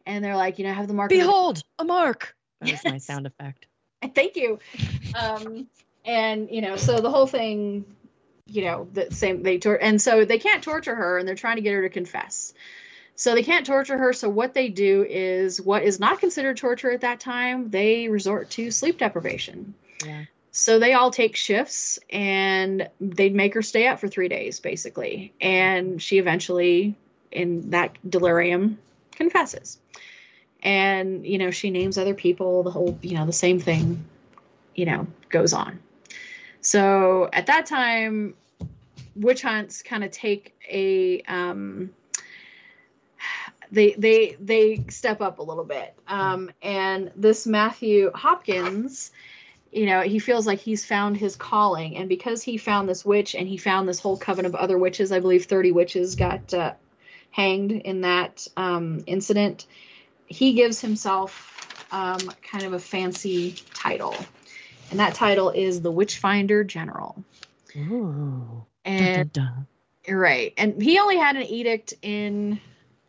[0.06, 1.12] and they're like, you know, have the mark.
[1.12, 2.36] of the- Behold, a mark.
[2.60, 3.66] That was my sound effect.
[4.16, 4.60] Thank you.
[5.20, 5.68] Um,
[6.06, 7.86] and you know, so the whole thing,
[8.46, 11.56] you know, the same they tor- and so they can't torture her, and they're trying
[11.56, 12.54] to get her to confess.
[13.16, 14.14] So they can't torture her.
[14.14, 17.70] So what they do is what is not considered torture at that time.
[17.70, 19.76] They resort to sleep deprivation.
[20.06, 20.26] Yeah.
[20.52, 25.34] So they all take shifts and they'd make her stay up for three days, basically.
[25.40, 26.96] And she eventually,
[27.32, 28.78] in that delirium,
[29.12, 29.78] confesses.
[30.64, 34.04] And, you know, she names other people, the whole, you know, the same thing,
[34.76, 35.80] you know, goes on.
[36.60, 38.36] So at that time,
[39.16, 41.92] witch hunts kind of take a, um,
[43.72, 45.94] they they they step up a little bit.
[46.08, 49.12] Um, and this matthew hopkins
[49.72, 51.98] you know he feels like he's found his calling.
[51.98, 55.12] And because he found this witch and he found this whole coven of other witches
[55.12, 56.74] i believe 30 witches got uh,
[57.32, 59.66] hanged in that um, incident
[60.32, 64.16] he gives himself um, kind of a fancy title.
[64.90, 67.24] And that title is the witchfinder general.
[67.76, 68.66] Ooh.
[68.84, 69.68] and Dun, dun,
[70.08, 70.54] you're right.
[70.58, 72.60] And he only had an edict in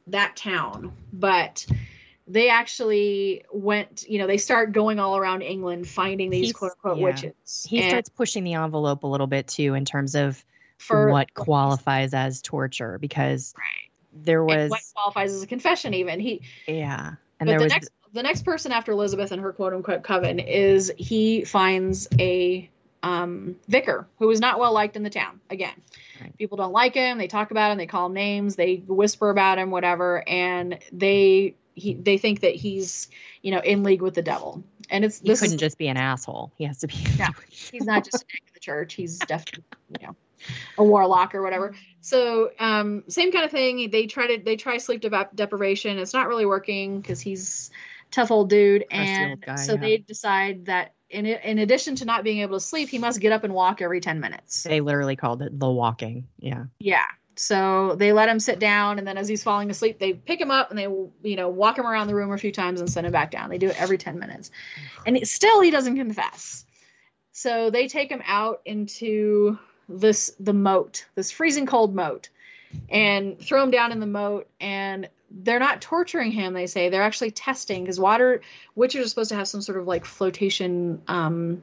[0.08, 1.66] that town, but
[2.28, 6.72] they actually went, you know, they start going all around England finding these He's- quote
[6.72, 7.04] unquote yeah.
[7.04, 7.66] witches.
[7.68, 10.42] He And starts pushing the envelope a little bit too in terms of
[10.78, 14.24] for what qualifies as torture because Right.
[14.24, 16.18] there and was what qualifies as a confession even.
[16.20, 19.52] He yeah and but there the was next the next person after Elizabeth and her
[19.52, 22.68] quote unquote coven is he finds a
[23.02, 25.40] um, vicar who is not well liked in the town.
[25.50, 25.74] Again,
[26.20, 26.36] Right.
[26.38, 27.18] people don't like him.
[27.18, 27.78] They talk about him.
[27.78, 28.54] They call him names.
[28.56, 29.70] They whisper about him.
[29.70, 33.08] Whatever, and they he they think that he's
[33.42, 34.62] you know in league with the devil.
[34.90, 37.28] And it's he this couldn't is, just be an asshole he has to be Yeah.
[37.50, 38.94] he's not just a in the church.
[38.94, 39.64] He's definitely
[40.00, 40.16] you know
[40.78, 41.74] a warlock or whatever.
[42.00, 43.90] So um, same kind of thing.
[43.90, 45.98] They try to they try sleep dep- deprivation.
[45.98, 47.70] It's not really working because he's
[48.10, 49.80] tough old dude, Crusty and old guy, so yeah.
[49.80, 53.32] they decide that in in addition to not being able to sleep, he must get
[53.32, 54.62] up and walk every ten minutes.
[54.64, 57.06] they literally called it the walking yeah Yeah.
[57.34, 60.50] So they let him sit down, and then as he's falling asleep, they pick him
[60.50, 63.06] up and they, you know, walk him around the room a few times and send
[63.06, 63.48] him back down.
[63.48, 64.50] They do it every 10 minutes.
[65.06, 66.66] And it, still he doesn't confess.
[67.32, 72.28] So they take him out into this, the moat, this freezing cold moat,
[72.90, 74.46] and throw him down in the moat.
[74.60, 76.88] And they're not torturing him, they say.
[76.88, 78.42] They're actually testing because water,
[78.74, 81.62] witches are supposed to have some sort of like flotation um,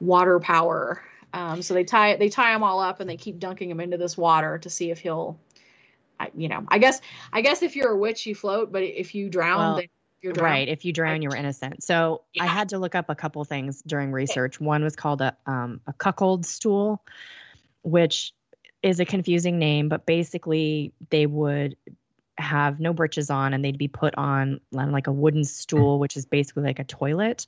[0.00, 1.02] water power.
[1.32, 3.96] Um, so they tie they tie him all up and they keep dunking him into
[3.96, 5.38] this water to see if he'll,
[6.18, 7.00] I, you know, I guess
[7.32, 9.88] I guess if you're a witch you float, but if you drown, Well, then
[10.22, 10.52] you're drowned.
[10.52, 13.44] right if you drown you were innocent so i had to look up a couple
[13.44, 17.04] things during research one was called a um, a cuckold stool
[17.82, 18.32] which
[18.82, 21.76] is a confusing name but basically they would
[22.36, 25.46] have no breeches on and they'd be put on like a wooden mm-hmm.
[25.46, 27.46] stool which is basically like a toilet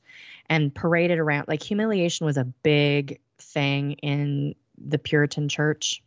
[0.49, 1.49] and paraded around.
[1.49, 6.03] Like humiliation was a big thing in the puritan church.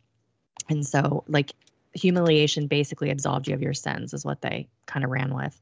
[0.68, 1.52] And so like
[1.92, 5.60] humiliation basically absolved you of your sins is what they kind of ran with.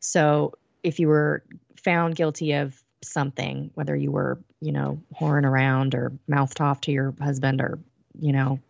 [0.00, 1.42] So if you were
[1.82, 6.92] found guilty of something, whether you were, you know, whoring around or mouthed off to
[6.92, 7.78] your husband or,
[8.18, 8.60] you know,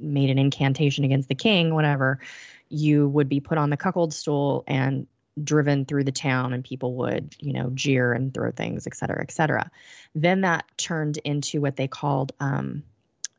[0.00, 2.20] made an incantation against the king, whatever,
[2.68, 5.06] you would be put on the cuckold stool and
[5.42, 9.22] driven through the town and people would, you know, jeer and throw things, et cetera,
[9.22, 9.70] et cetera.
[10.14, 12.82] Then that turned into what they called um,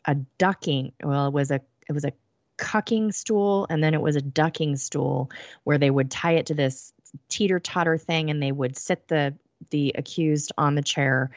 [0.05, 0.93] a ducking.
[1.03, 2.13] Well, it was a it was a
[2.57, 5.31] cucking stool and then it was a ducking stool
[5.63, 6.93] where they would tie it to this
[7.27, 9.33] teeter totter thing and they would sit the
[9.71, 11.31] the accused on the chair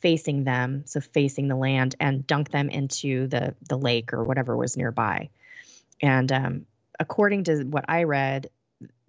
[0.00, 4.56] facing them so facing the land and dunk them into the the lake or whatever
[4.56, 5.28] was nearby.
[6.00, 6.66] And um,
[7.00, 8.50] according to what i read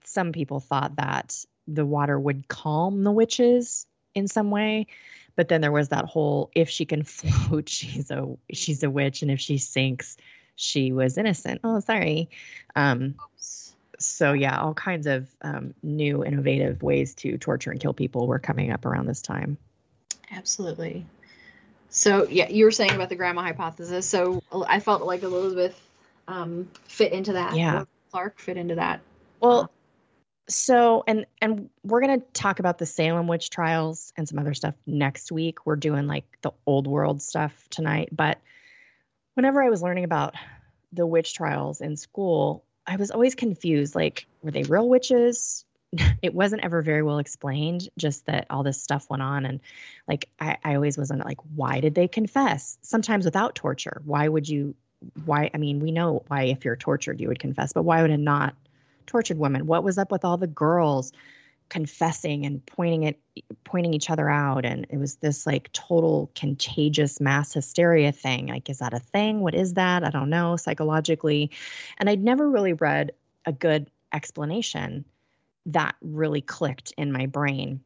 [0.03, 4.87] some people thought that the water would calm the witches in some way
[5.35, 9.21] but then there was that whole if she can float she's a she's a witch
[9.21, 10.17] and if she sinks
[10.59, 11.61] she was innocent.
[11.63, 12.29] Oh sorry.
[12.75, 13.15] Um
[13.97, 18.39] so yeah, all kinds of um, new, innovative ways to torture and kill people were
[18.39, 19.57] coming up around this time.
[20.31, 21.05] Absolutely.
[21.89, 24.07] So yeah, you were saying about the grandma hypothesis.
[24.07, 25.79] So I felt like Elizabeth
[26.27, 27.55] um, fit into that.
[27.55, 27.85] Yeah.
[28.11, 29.01] Clark fit into that.
[29.41, 29.71] Well,
[30.47, 34.75] so and and we're gonna talk about the Salem witch trials and some other stuff
[34.85, 35.65] next week.
[35.65, 38.39] We're doing like the old world stuff tonight, but
[39.35, 40.35] whenever I was learning about
[40.91, 43.95] the witch trials in school, I was always confused.
[43.95, 45.65] Like, were they real witches?
[46.21, 49.45] It wasn't ever very well explained, just that all this stuff went on.
[49.45, 49.59] And
[50.07, 52.77] like, I, I always wasn't like, why did they confess?
[52.81, 54.01] Sometimes without torture.
[54.05, 54.75] Why would you?
[55.25, 55.49] Why?
[55.53, 58.17] I mean, we know why if you're tortured, you would confess, but why would a
[58.17, 58.53] not
[59.07, 59.65] tortured woman?
[59.65, 61.13] What was up with all the girls
[61.69, 63.19] confessing and pointing it,
[63.63, 64.65] pointing each other out?
[64.65, 68.47] And it was this like total contagious mass hysteria thing.
[68.47, 69.39] Like, is that a thing?
[69.39, 70.03] What is that?
[70.03, 71.51] I don't know psychologically.
[71.97, 73.13] And I'd never really read
[73.45, 75.05] a good explanation
[75.73, 77.81] that really clicked in my brain.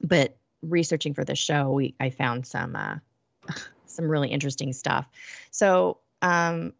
[0.00, 2.96] But researching for the show, we I found some uh,
[3.86, 5.06] some really interesting stuff.
[5.50, 6.72] So, um,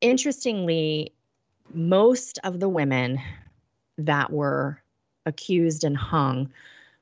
[0.00, 1.12] interestingly,
[1.72, 3.20] most of the women
[3.98, 4.80] that were
[5.26, 6.50] accused and hung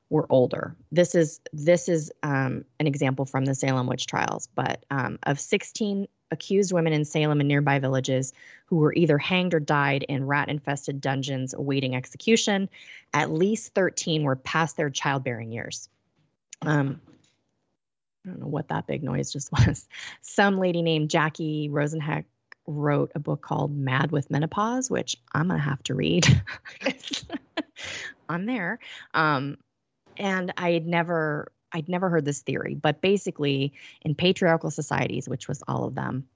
[0.09, 0.75] were older.
[0.91, 5.39] This is this is um, an example from the Salem witch trials, but um, of
[5.39, 8.33] 16 accused women in Salem and nearby villages
[8.65, 12.69] who were either hanged or died in rat-infested dungeons awaiting execution,
[13.13, 15.89] at least 13 were past their childbearing years.
[16.61, 16.99] Um,
[18.25, 19.87] I don't know what that big noise just was.
[20.21, 22.25] Some lady named Jackie Rosenhek
[22.67, 26.27] wrote a book called Mad with Menopause, which I'm gonna have to read.
[28.29, 28.79] I'm there.
[29.13, 29.57] Um,
[30.17, 35.47] and I had never I'd never heard this theory, but basically in patriarchal societies, which
[35.47, 36.27] was all of them,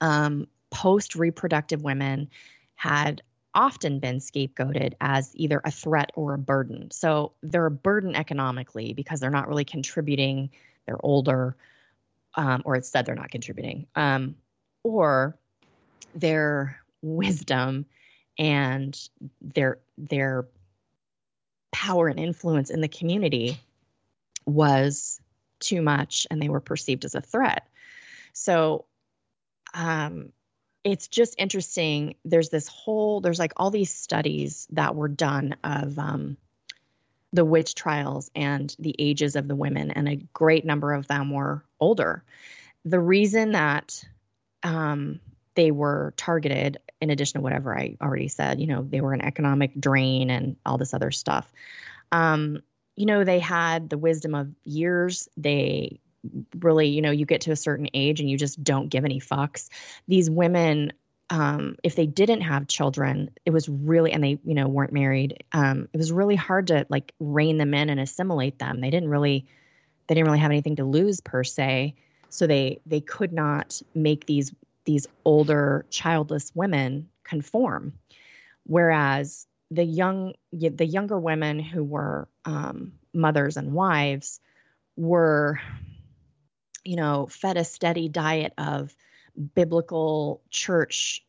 [0.00, 2.28] um, post reproductive women
[2.74, 3.22] had
[3.54, 6.90] often been scapegoated as either a threat or a burden.
[6.90, 10.50] So they're a burden economically because they're not really contributing,
[10.86, 11.56] they're older,
[12.34, 14.36] um, or it's said they're not contributing, um,
[14.84, 15.36] or
[16.14, 17.86] their wisdom
[18.38, 19.08] and
[19.40, 20.46] their their
[21.72, 23.58] power and influence in the community
[24.48, 25.20] was
[25.60, 27.68] too much and they were perceived as a threat.
[28.32, 28.86] So
[29.74, 30.32] um,
[30.84, 32.14] it's just interesting.
[32.24, 36.36] There's this whole, there's like all these studies that were done of um,
[37.32, 41.30] the witch trials and the ages of the women, and a great number of them
[41.30, 42.24] were older.
[42.84, 44.02] The reason that
[44.62, 45.20] um,
[45.54, 49.24] they were targeted, in addition to whatever I already said, you know, they were an
[49.24, 51.52] economic drain and all this other stuff.
[52.12, 52.62] Um,
[52.98, 55.28] you know, they had the wisdom of years.
[55.36, 56.00] They
[56.58, 59.20] really, you know, you get to a certain age and you just don't give any
[59.20, 59.68] fucks.
[60.08, 60.92] These women,
[61.30, 65.44] um, if they didn't have children, it was really, and they, you know, weren't married,
[65.52, 68.80] um, it was really hard to like rein them in and assimilate them.
[68.80, 69.46] They didn't really,
[70.08, 71.94] they didn't really have anything to lose per se.
[72.30, 74.52] So they, they could not make these,
[74.86, 77.92] these older childless women conform.
[78.64, 84.40] Whereas the young the younger women who were um, mothers and wives
[84.96, 85.60] were
[86.84, 88.94] you know fed a steady diet of
[89.54, 91.24] biblical church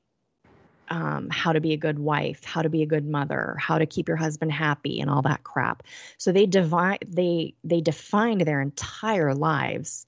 [0.89, 3.85] um, how to be a good wife how to be a good mother how to
[3.85, 5.83] keep your husband happy and all that crap.
[6.17, 10.07] So they divide they they defined their entire lives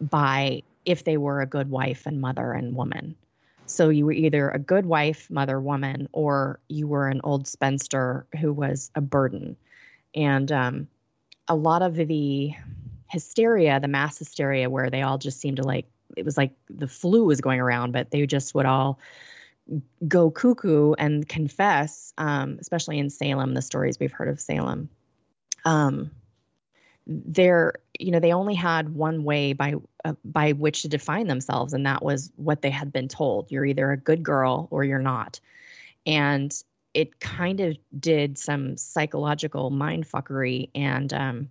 [0.00, 3.16] by if they were a good wife and mother and woman
[3.72, 8.26] so you were either a good wife, mother, woman, or you were an old spinster
[8.40, 9.56] who was a burden.
[10.14, 10.88] And um,
[11.48, 12.52] a lot of the
[13.08, 16.88] hysteria, the mass hysteria, where they all just seemed to like, it was like the
[16.88, 18.98] flu was going around, but they just would all
[20.06, 24.88] go cuckoo and confess, um, especially in Salem, the stories we've heard of Salem.
[25.64, 26.10] Um,
[27.06, 31.72] they're you know they only had one way by uh, by which to define themselves
[31.72, 33.50] and that was what they had been told.
[33.50, 35.40] You're either a good girl or you're not.
[36.06, 36.52] And
[36.94, 41.48] it kind of did some psychological mind fuckery and um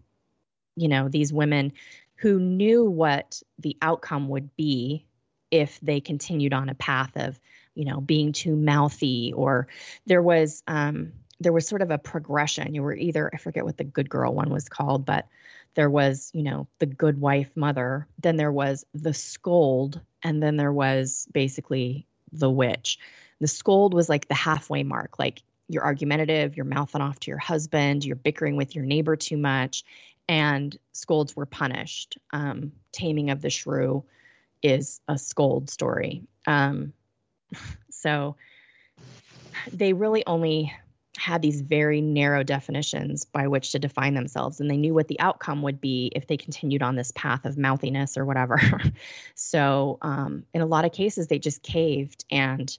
[0.76, 1.74] you know these women
[2.16, 5.06] who knew what the outcome would be
[5.50, 7.40] if they continued on a path of
[7.76, 9.68] you know being too mouthy or
[10.06, 11.12] there was um
[11.42, 12.76] there was sort of a progression.
[12.76, 15.28] You were either, I forget what the good girl one was called, but
[15.74, 20.58] there was, you know, the good wife mother, then there was the scold, and then
[20.58, 23.00] there was basically the witch.
[23.40, 27.40] The scold was like the halfway mark, like you're argumentative, you're mouthing off to your
[27.40, 29.84] husband, you're bickering with your neighbor too much,
[30.28, 32.18] and scolds were punished.
[32.32, 34.04] Um, Taming of the Shrew
[34.62, 36.24] is a scold story.
[36.46, 36.94] Um,
[37.90, 38.36] so
[39.72, 40.74] they really only
[41.18, 45.20] had these very narrow definitions by which to define themselves and they knew what the
[45.20, 48.60] outcome would be if they continued on this path of mouthiness or whatever.
[49.36, 52.78] So um, in a lot of cases they just caved and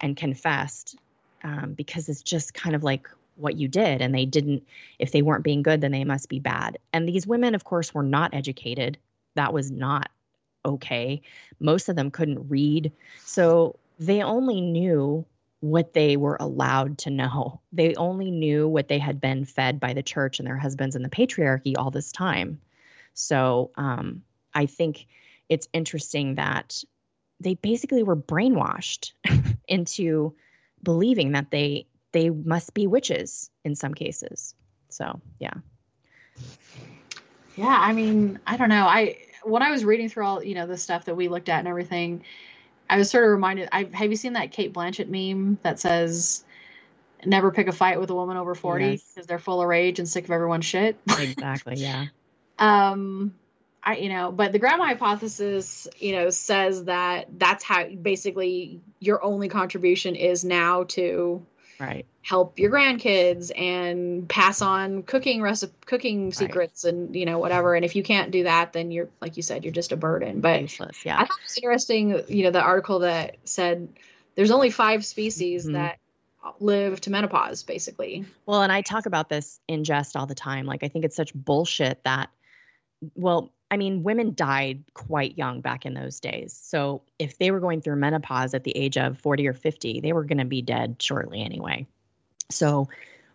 [0.00, 0.96] and confessed
[1.42, 4.64] um, because it's just kind of like what you did and they didn't
[4.98, 6.78] if they weren't being good then they must be bad.
[6.92, 8.98] And these women of course were not educated.
[9.34, 10.10] That was not
[10.64, 11.22] okay.
[11.58, 12.92] Most of them couldn't read.
[13.24, 15.24] So they only knew
[15.64, 17.58] what they were allowed to know.
[17.72, 21.02] They only knew what they had been fed by the church and their husbands and
[21.02, 22.60] the patriarchy all this time.
[23.14, 25.06] So um, I think
[25.48, 26.84] it's interesting that
[27.40, 29.12] they basically were brainwashed
[29.68, 30.34] into
[30.82, 34.54] believing that they they must be witches in some cases.
[34.90, 35.54] So yeah.
[37.56, 38.86] Yeah, I mean, I don't know.
[38.86, 41.60] I when I was reading through all you know the stuff that we looked at
[41.60, 42.22] and everything,
[42.88, 43.68] I was sort of reminded.
[43.72, 46.44] I have you seen that Cate Blanchett meme that says,
[47.24, 49.12] never pick a fight with a woman over 40 Yes.
[49.14, 50.98] because they're full of rage and sick of everyone's shit.
[51.18, 51.76] Exactly.
[51.76, 52.06] Yeah.
[52.58, 53.34] um
[53.82, 59.22] i you know but the grandma hypothesis you know says that that's how basically your
[59.22, 61.44] only contribution is now to
[61.78, 62.06] Right.
[62.22, 67.84] help your grandkids and pass on cooking recipe cooking secrets and you know whatever and
[67.84, 70.62] if you can't do that then you're like you said you're just a burden but
[70.62, 70.98] Useless.
[71.04, 71.18] i Yeah.
[71.18, 73.88] thought it was interesting you know the article that said
[74.36, 75.72] there's only five species Mhm.
[75.74, 75.98] that
[76.60, 80.66] live to menopause basically Well, and I talk about this in jest all the time.
[80.66, 82.28] Like, I think it's such bullshit that,
[83.14, 86.52] well, I mean, women died quite young back in those days.
[86.52, 90.12] So if they were going through menopause at the age of 40 or 50, they
[90.12, 91.84] were going to be dead shortly anyway.
[92.52, 92.88] So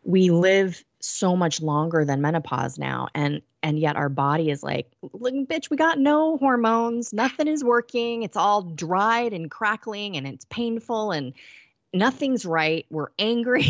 [0.06, 3.10] we live so much longer than menopause now.
[3.14, 7.12] And and yet our body is like, bitch, we got no hormones.
[7.12, 8.24] Nothing is working.
[8.24, 11.34] It's all dried and crackling and it's painful and
[11.94, 12.86] nothing's right.
[12.90, 13.68] We're angry.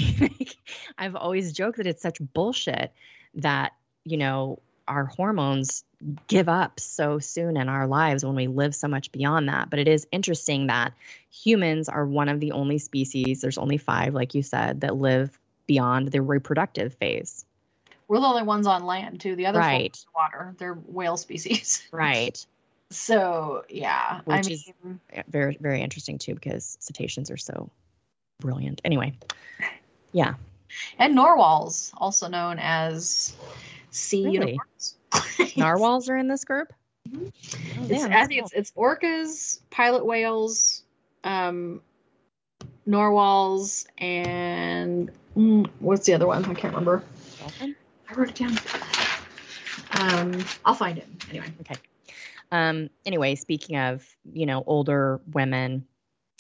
[0.99, 2.93] I've always joked that it's such bullshit
[3.34, 3.72] that,
[4.05, 4.59] you know,
[4.89, 5.83] our hormones
[6.27, 9.69] give up so soon in our lives when we live so much beyond that.
[9.69, 10.93] But it is interesting that
[11.29, 15.37] humans are one of the only species, there's only five, like you said, that live
[15.67, 17.45] beyond the reproductive phase.
[18.07, 19.95] we're the only ones on land too the other Right.
[20.15, 22.43] water they're whale species Right.
[22.89, 27.69] So yeah, I Which mean, is- Very, very interesting too, because cetaceans are so
[28.39, 28.81] brilliant.
[28.83, 29.13] Anyway,
[30.11, 30.33] yeah.
[30.97, 33.35] and narwhals, also known as
[33.91, 34.33] sea Really?
[34.33, 34.97] unicorns.
[35.57, 36.71] Narwhals are in this group?
[37.09, 37.31] Mhm.
[37.77, 38.49] Oh, It's, damn, I think cool.
[38.53, 40.83] it's it's orcas, pilot whales,
[41.23, 41.81] um,
[42.85, 46.45] narwhals, and mm, what's the other one?
[46.45, 47.03] I can't remember.
[47.39, 47.75] Dolphin?
[48.09, 48.57] I wrote it down.
[49.99, 51.47] Um, I'll find it anyway.
[51.61, 51.75] Okay.
[52.51, 55.85] Um, anyway, speaking of, you know, older women,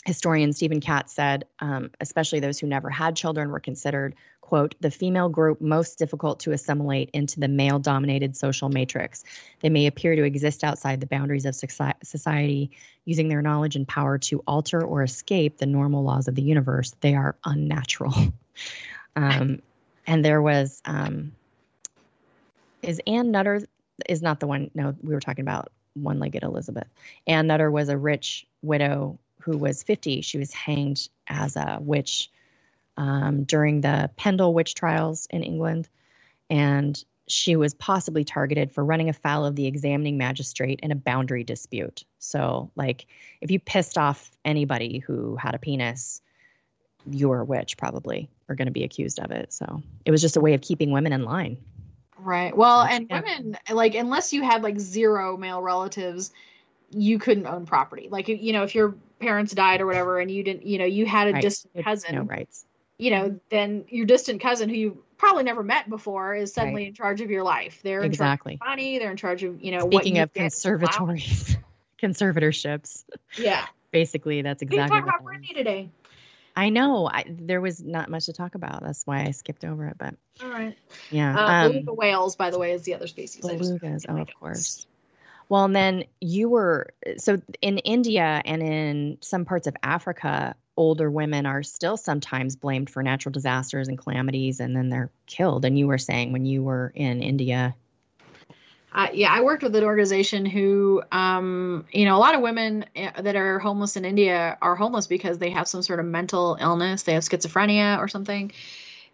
[0.05, 4.91] historian Steven Katz said, um, especially those who never had children were considered, quote, the
[4.91, 9.23] female group most difficult to assimilate into the male dominated social matrix.
[9.59, 12.71] They may appear to exist outside the boundaries of society,
[13.05, 16.95] using their knowledge and power to alter or escape the normal laws of the universe.
[17.01, 18.13] They are unnatural.
[19.15, 19.61] um,
[20.07, 21.33] and there was, um,
[22.81, 23.61] is Anne Nutter
[24.07, 26.87] is not the one, no, we were talking about one legged Elizabeth.
[27.27, 30.21] Anne Nutter was a rich widow who was 50.
[30.21, 32.29] She was hanged as a witch
[32.97, 35.87] um, during the Pendle witch trials in England.
[36.49, 41.43] And she was possibly targeted for running afoul of the examining magistrate in a boundary
[41.43, 42.03] dispute.
[42.17, 43.05] So, like,
[43.39, 46.21] if you pissed off anybody who had a penis,
[47.05, 49.53] you're a witch, probably, or going to be accused of it.
[49.53, 51.57] So, it was just a way of keeping women in line.
[52.17, 52.55] Right.
[52.55, 53.21] Well, and yeah.
[53.21, 56.31] women like unless you had like zero male relatives,
[56.91, 58.09] you couldn't own property.
[58.11, 61.05] Like you know, if your parents died or whatever, and you didn't, you know, you
[61.05, 61.41] had a Right.
[61.41, 62.65] distant With cousin, No rights.
[62.97, 66.93] you know, then your distant cousin who you probably never met before is suddenly in
[66.93, 67.81] charge of your life.
[67.83, 68.57] They're in Exactly.
[68.57, 68.99] charge of money.
[68.99, 69.89] They're in charge of you know.
[69.89, 71.57] Speaking you of conservatories,
[72.01, 73.03] conservatorships,
[73.37, 73.65] Yeah.
[73.91, 75.89] basically, that's We exactly talk what about Britney today.
[76.55, 77.07] I know.
[77.07, 78.83] I, there was not much to talk about.
[78.83, 79.97] That's why I skipped over it.
[79.97, 80.75] But All right.
[81.09, 83.45] yeah, Uh, um, beluga whales, by the way, is the other species.
[83.45, 84.05] Belugas.
[84.09, 84.85] Oh, of course.
[85.49, 91.09] Well, and then you were so in India and in some parts of Africa, older
[91.09, 95.65] women are still sometimes blamed for natural disasters and calamities, and then they're killed.
[95.65, 97.75] And you were saying when you were in India,
[98.91, 102.85] Uh, yeah, I worked with an organization who, um, you know, a lot of women
[102.95, 106.57] uh, that are homeless in India are homeless because they have some sort of mental
[106.59, 107.03] illness.
[107.03, 108.51] They have schizophrenia or something.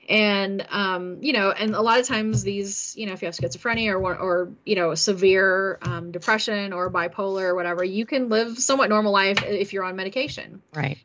[0.07, 3.35] And, um, you know, and a lot of times these, you know, if you have
[3.35, 8.29] schizophrenia or, one- or you know, severe um, depression or bipolar or whatever, you can
[8.29, 10.61] live somewhat normal life if you're on medication.
[10.73, 10.99] right?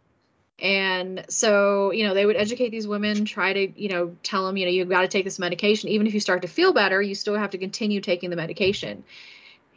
[0.59, 4.59] And so, you know, they would educate these women, try to, you know, tell them,
[4.59, 5.89] you know, you've got to take this medication.
[5.89, 9.05] Even if you start to feel better, you still have to continue taking the medication.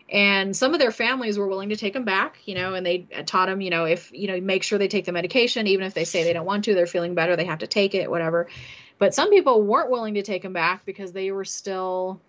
[0.09, 3.07] And some of their families were willing to take them back, you know, and they
[3.25, 5.93] taught them, you know, if, you know, make sure they take the medication, even if
[5.93, 8.47] they say they don't want to, they're feeling better, they have to take it, whatever.
[9.03, 12.21] But some people weren't willing to take them back because they were still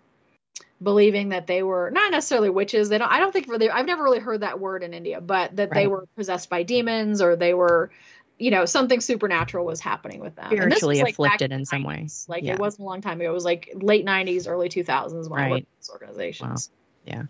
[0.83, 2.89] believing that they were not necessarily witches.
[2.89, 5.55] They don't, I don't think really, I've never really heard that word in India, but
[5.55, 7.91] that they were possessed by demons or they were,
[8.37, 10.47] you know, something supernatural was happening with them.
[10.47, 11.95] Spiritually like, afflicted in some way.
[11.95, 12.27] 90s.
[12.27, 12.55] Like Yeah.
[12.55, 13.29] it wasn't a long time ago.
[13.29, 15.67] It was like late '90s, early 2000s when I worked Right.
[15.71, 16.71] with these organizations.
[17.05, 17.23] Yeah,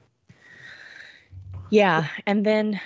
[1.69, 2.81] Yeah, and then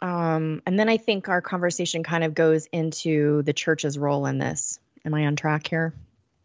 [0.00, 4.38] um and then I think our conversation kind of goes into the church's role in
[4.38, 4.80] this.
[5.06, 5.94] Am I on track here?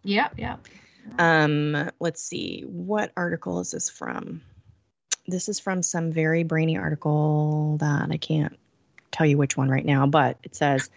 [0.03, 0.57] Yeah, yeah.
[1.18, 2.62] Um let's see.
[2.62, 4.41] What article is this from?
[5.28, 8.57] This is from some very brainy article that I can't
[9.12, 10.89] tell you which one right now, but it says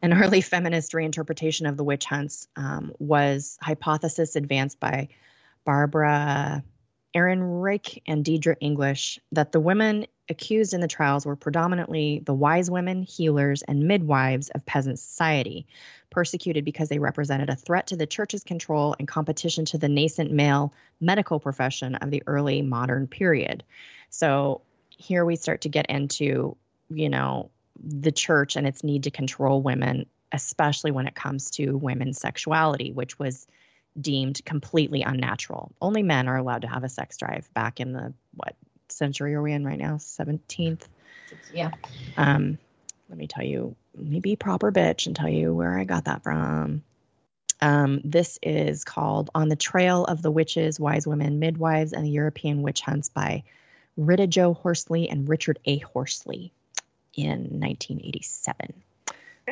[0.00, 5.08] An early feminist reinterpretation of the witch hunts um, was hypothesis advanced by
[5.64, 6.62] Barbara
[7.14, 12.70] Ehrenreich and Deirdre English that the women accused in the trials were predominantly the wise
[12.70, 15.66] women, healers, and midwives of peasant society,
[16.10, 20.30] persecuted because they represented a threat to the church's control and competition to the nascent
[20.30, 23.64] male medical profession of the early modern period.
[24.10, 26.56] So here we start to get into,
[26.90, 27.50] you know,
[27.82, 32.92] the church and its need to control women, especially when it comes to women's sexuality,
[32.92, 33.46] which was
[34.00, 35.72] deemed completely unnatural.
[35.80, 38.54] Only men are allowed to have a sex drive back in the what
[38.88, 39.96] century are we in right now?
[39.96, 40.82] 17th.
[41.52, 41.70] Yeah.
[42.16, 42.58] Um,
[43.08, 46.82] let me tell you, maybe proper bitch and tell you where I got that from.
[47.60, 52.10] Um, this is called On the Trail of the Witches, Wise Women, Midwives, and the
[52.10, 53.42] European Witch Hunts by
[53.96, 55.78] Rita Jo Horsley and Richard A.
[55.78, 56.52] Horsley
[57.14, 58.74] in 1987.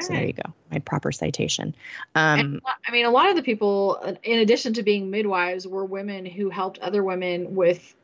[0.01, 1.75] So there you go, my proper citation.
[2.15, 5.85] Um, And, I mean, a lot of the people, in addition to being midwives, were
[5.85, 7.95] women who helped other women with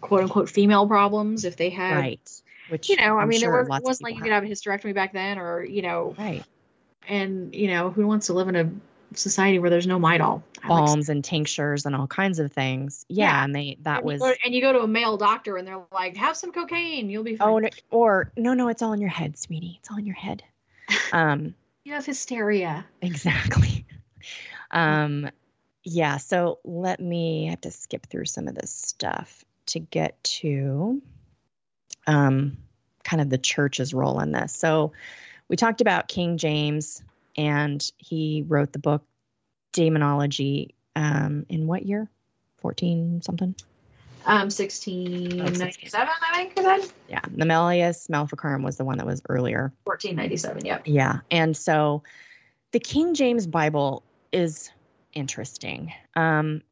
[0.00, 2.42] quote unquote female problems if they had, right.
[2.68, 4.94] Which you know, I I'm mean, sure were, wasn't like you could have a hysterectomy
[4.94, 6.42] back then, or you know, Right.
[7.08, 8.70] and you know, who wants to live in a
[9.16, 10.02] society where there's no?
[10.04, 10.20] I like-
[10.66, 13.04] Balms and tinctures and all kinds of things.
[13.08, 13.44] Yeah, Yeah.
[13.44, 16.16] and they that and was and you go to a male doctor and they're like,
[16.16, 17.48] have some cocaine, you'll be fine.
[17.48, 19.76] oh no, or no no it's all in your head, sweetie.
[19.80, 20.42] It's all in your head.
[21.12, 22.84] Um you have hysteria.
[23.00, 23.86] exactly.
[24.70, 25.30] Um
[25.84, 30.22] yeah, so let me I have to skip through some of this stuff to get
[30.24, 31.00] to
[32.06, 32.56] um
[33.04, 34.52] kind of the church's role in this.
[34.56, 34.92] So
[35.48, 37.02] we talked about King James
[37.36, 39.04] and he wrote the book
[39.74, 42.10] Daemonologie um in what year?
[42.58, 43.54] 14 something?
[44.26, 46.92] Um, 1697, I think, is that?
[47.08, 49.72] Yeah, Malleus Maleficarum was the one that was earlier.
[49.84, 50.82] 1497, yep.
[50.86, 51.20] Yeah.
[51.30, 52.02] And so
[52.72, 54.02] the King James Bible
[54.32, 54.70] is
[55.12, 55.92] interesting.
[56.16, 56.62] Um,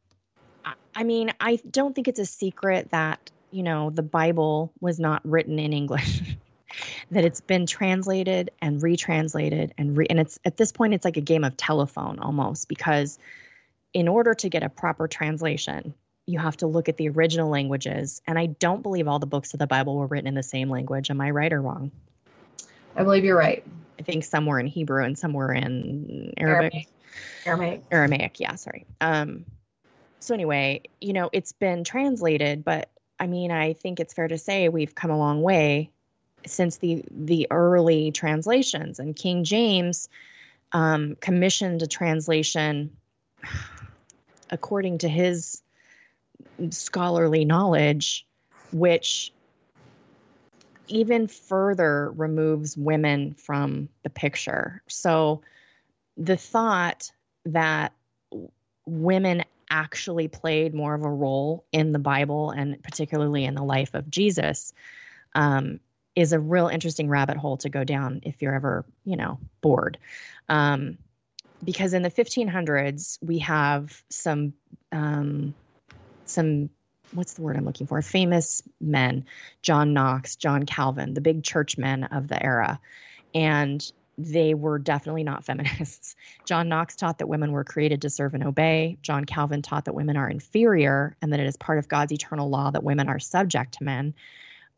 [0.64, 4.98] I- I mean, I don't think it's a secret that, you know, the Bible was
[4.98, 6.22] not written in English.
[7.10, 11.18] that it's been translated and retranslated and re- and it's at this point it's like
[11.18, 13.18] a game of telephone almost because
[13.92, 15.92] in order to get a proper translation
[16.26, 19.54] you have to look at the original languages and i don't believe all the books
[19.54, 21.90] of the bible were written in the same language am i right or wrong
[22.96, 23.64] I believe you're right.
[23.98, 26.88] I think some were in Hebrew and some were in Arabic.
[27.46, 27.82] Aramaic.
[27.90, 28.86] Aramaic, yeah, sorry.
[29.00, 29.44] Um,
[30.20, 34.38] so anyway, you know, it's been translated, but I mean, I think it's fair to
[34.38, 35.90] say we've come a long way
[36.46, 38.98] since the the early translations.
[38.98, 40.08] And King James
[40.72, 42.96] um, commissioned a translation
[44.50, 45.62] according to his
[46.70, 48.26] scholarly knowledge,
[48.72, 49.32] which
[50.88, 54.82] even further removes women from the picture.
[54.88, 55.42] So
[56.16, 57.10] the thought
[57.46, 57.92] that
[58.86, 63.94] women actually played more of a role in the Bible and particularly in the life
[63.94, 64.74] of Jesus
[65.34, 65.80] um,
[66.14, 69.96] is a real interesting rabbit hole to go down if you're ever, you know, bored.
[70.48, 70.98] Um,
[71.64, 74.52] because in the 1500s, we have some
[74.90, 75.54] um,
[76.24, 76.70] some
[77.12, 78.00] what's the word I'm looking for?
[78.02, 79.26] Famous men,
[79.60, 82.80] John Knox, John Calvin, the big churchmen of the era.
[83.34, 83.84] And
[84.18, 86.16] they were definitely not feminists.
[86.46, 88.98] John Knox taught that women were created to serve and obey.
[89.02, 92.48] John Calvin taught that women are inferior and that it is part of God's eternal
[92.48, 94.14] law that women are subject to men.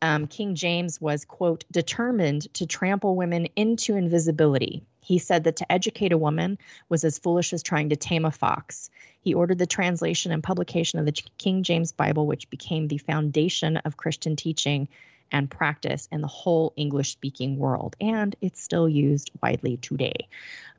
[0.03, 4.85] Um, King James was, quote, determined to trample women into invisibility.
[5.01, 8.31] He said that to educate a woman was as foolish as trying to tame a
[8.31, 8.91] fox.
[9.21, 13.79] He ordered the translation and publication of the King James Bible, which became the foundation
[13.79, 14.89] of Christian teaching
[15.33, 17.97] and practice in the whole English speaking world.
[18.01, 20.29] And it's still used widely today.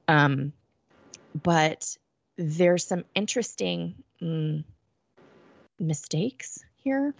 [0.07, 0.53] Um,
[1.41, 1.97] but
[2.37, 4.63] there's some interesting mm,
[5.79, 7.13] mistakes here.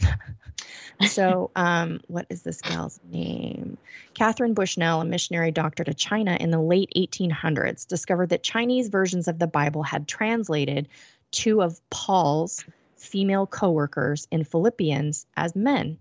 [1.09, 3.77] so, um, what is this gal's name?
[4.13, 9.27] Katharine Bushnell, a missionary doctor to China in the late 1800s, discovered that Chinese versions
[9.27, 10.87] of the Bible had translated
[11.31, 12.63] two of Paul's
[12.95, 15.97] female coworkers in Philippians as men.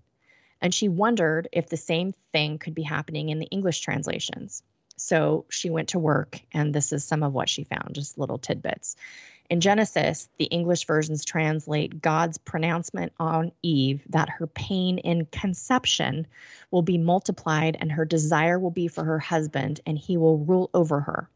[0.61, 4.62] And she wondered if the same thing could be happening in the English translations.
[4.97, 8.39] So she went to work, and this is some of what she found, just little
[8.39, 8.95] tidbits.
[9.51, 16.26] In Genesis, the English versions translate God's pronouncement on Eve that her pain in conception
[16.70, 20.70] will be multiplied and her desire will be for her husband and he will rule
[20.72, 21.28] over her.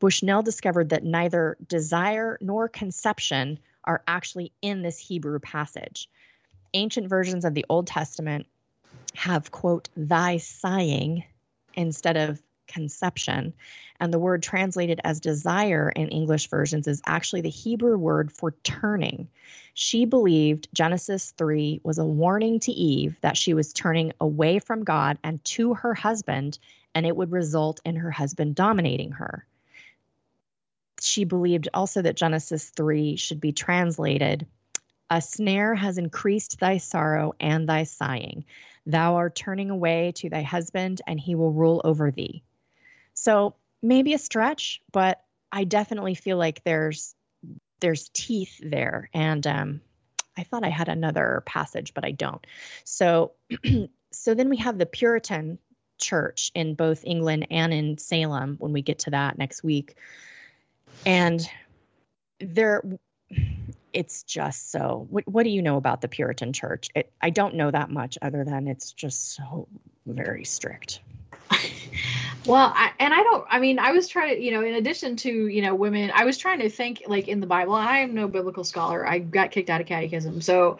[0.00, 6.08] Bushnell discovered that neither desire nor conception are actually in this Hebrew passage.
[6.74, 8.46] Ancient versions of the Old Testament
[9.14, 11.24] have, quote, thy sighing
[11.74, 13.52] instead of conception.
[14.00, 18.52] And the word translated as desire in English versions is actually the Hebrew word for
[18.62, 19.28] turning.
[19.74, 24.84] She believed Genesis 3 was a warning to Eve that she was turning away from
[24.84, 26.58] God and to her husband,
[26.94, 29.46] and it would result in her husband dominating her.
[31.00, 34.46] She believed also that Genesis 3 should be translated
[35.08, 38.44] A snare has increased thy sorrow and thy sighing.
[38.86, 42.42] Thou art turning away to thy husband, and he will rule over thee.
[43.20, 47.14] So maybe a stretch, but I definitely feel like there's
[47.80, 49.10] there's teeth there.
[49.12, 49.80] And um,
[50.38, 52.44] I thought I had another passage, but I don't.
[52.84, 53.32] So
[54.12, 55.58] so then we have the Puritan
[55.98, 59.96] church in both England and in Salem when we get to that next week.
[61.04, 61.46] And
[62.38, 62.82] there
[63.92, 66.88] it's just so what, what do you know about the Puritan church?
[66.94, 69.68] It, I don't know that much other than it's just so
[70.06, 71.00] very strict.
[72.46, 75.16] well I, and i don't i mean i was trying to you know in addition
[75.16, 78.14] to you know women i was trying to think like in the bible i am
[78.14, 79.06] no biblical scholar.
[79.06, 80.40] I got kicked out of catechism.
[80.40, 80.78] So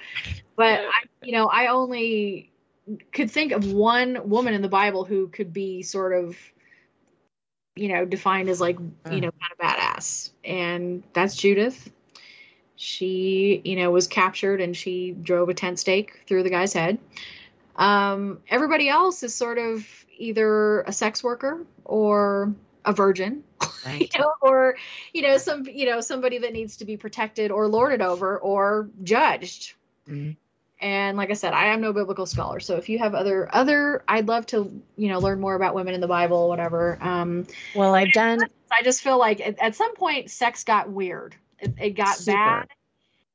[0.56, 2.50] but i you know i only
[3.12, 6.36] could think of one woman in the bible who could be sort of
[7.76, 8.78] you know defined as like
[9.10, 10.30] you know kind of badass.
[10.44, 11.90] And that's judith.
[12.76, 16.98] She you know was captured and she drove a tent stake through the guy's head.
[17.76, 19.86] Um everybody else is sort of
[20.20, 22.54] either a sex worker or
[22.84, 23.42] a virgin
[23.84, 24.12] Right.
[24.12, 24.76] you know, or
[25.12, 28.88] you know some you know somebody that needs to be protected or lorded over or
[29.02, 29.74] judged
[30.08, 30.36] Mhm.
[30.80, 34.02] and like i said i am no biblical scholar so if you have other other
[34.08, 37.94] i'd love to you know learn more about women in the bible whatever um Well,
[37.94, 38.40] I've done
[38.70, 42.32] i just feel like at, at some point sex got weird it, it got Super.
[42.36, 42.68] bad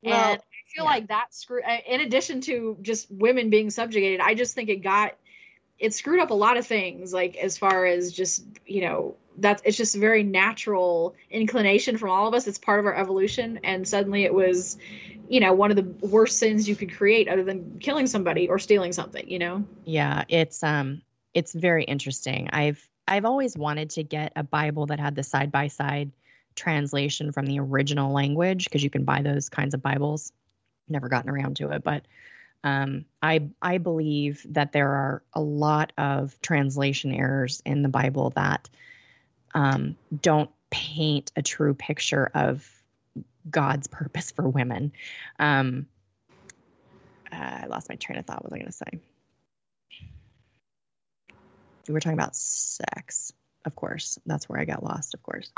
[0.04, 0.90] Well, and i feel yeah.
[0.90, 5.16] like that screw in addition to just women being subjugated i just think it got
[5.80, 9.62] it screwed up a lot of things like as far as just you know that's
[9.66, 12.48] it's just a very natural inclination from all of us.
[12.48, 13.60] It's part of our evolution.
[13.64, 14.78] And suddenly it was
[15.28, 18.60] you know one of the worst sins you could create other than killing somebody or
[18.60, 19.66] stealing something you know?
[19.84, 21.02] Yeah it's um
[21.34, 22.50] it's very interesting.
[22.52, 26.12] I've i've always wanted to get a bible that had the side by side
[26.56, 30.32] translation from the original language because you can buy those kinds of bibles.
[30.88, 32.06] Never gotten around to it but
[32.66, 38.32] um, I I believe that there are a lot of translation errors in the Bible
[38.36, 38.68] that
[39.54, 42.68] um, don't paint a true picture of
[43.50, 44.94] God's purpose for women.
[45.38, 45.86] Um,
[47.32, 48.44] uh, I lost my train of thought.
[48.44, 49.00] What was I going to say?
[51.88, 53.32] We were talking about sex,
[53.64, 54.18] of course.
[54.26, 55.52] That's where I got lost, of course.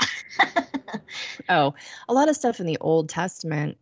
[1.48, 1.74] oh,
[2.06, 3.78] a lot of stuff in the Old Testament,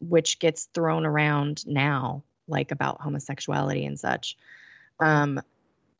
[0.00, 4.36] which gets thrown around now, like about homosexuality and such.
[5.00, 5.40] Um,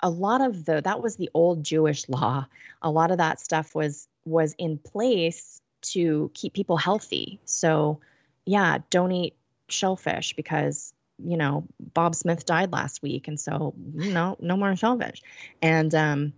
[0.01, 2.47] a lot of the that was the old Jewish law.
[2.83, 7.41] A lot of that stuff was was in place to keep people healthy.
[7.45, 8.01] So,
[8.45, 9.35] yeah, don't eat
[9.69, 15.23] shellfish because you know Bob Smith died last week, and so no, no more shellfish.
[15.61, 16.33] And um,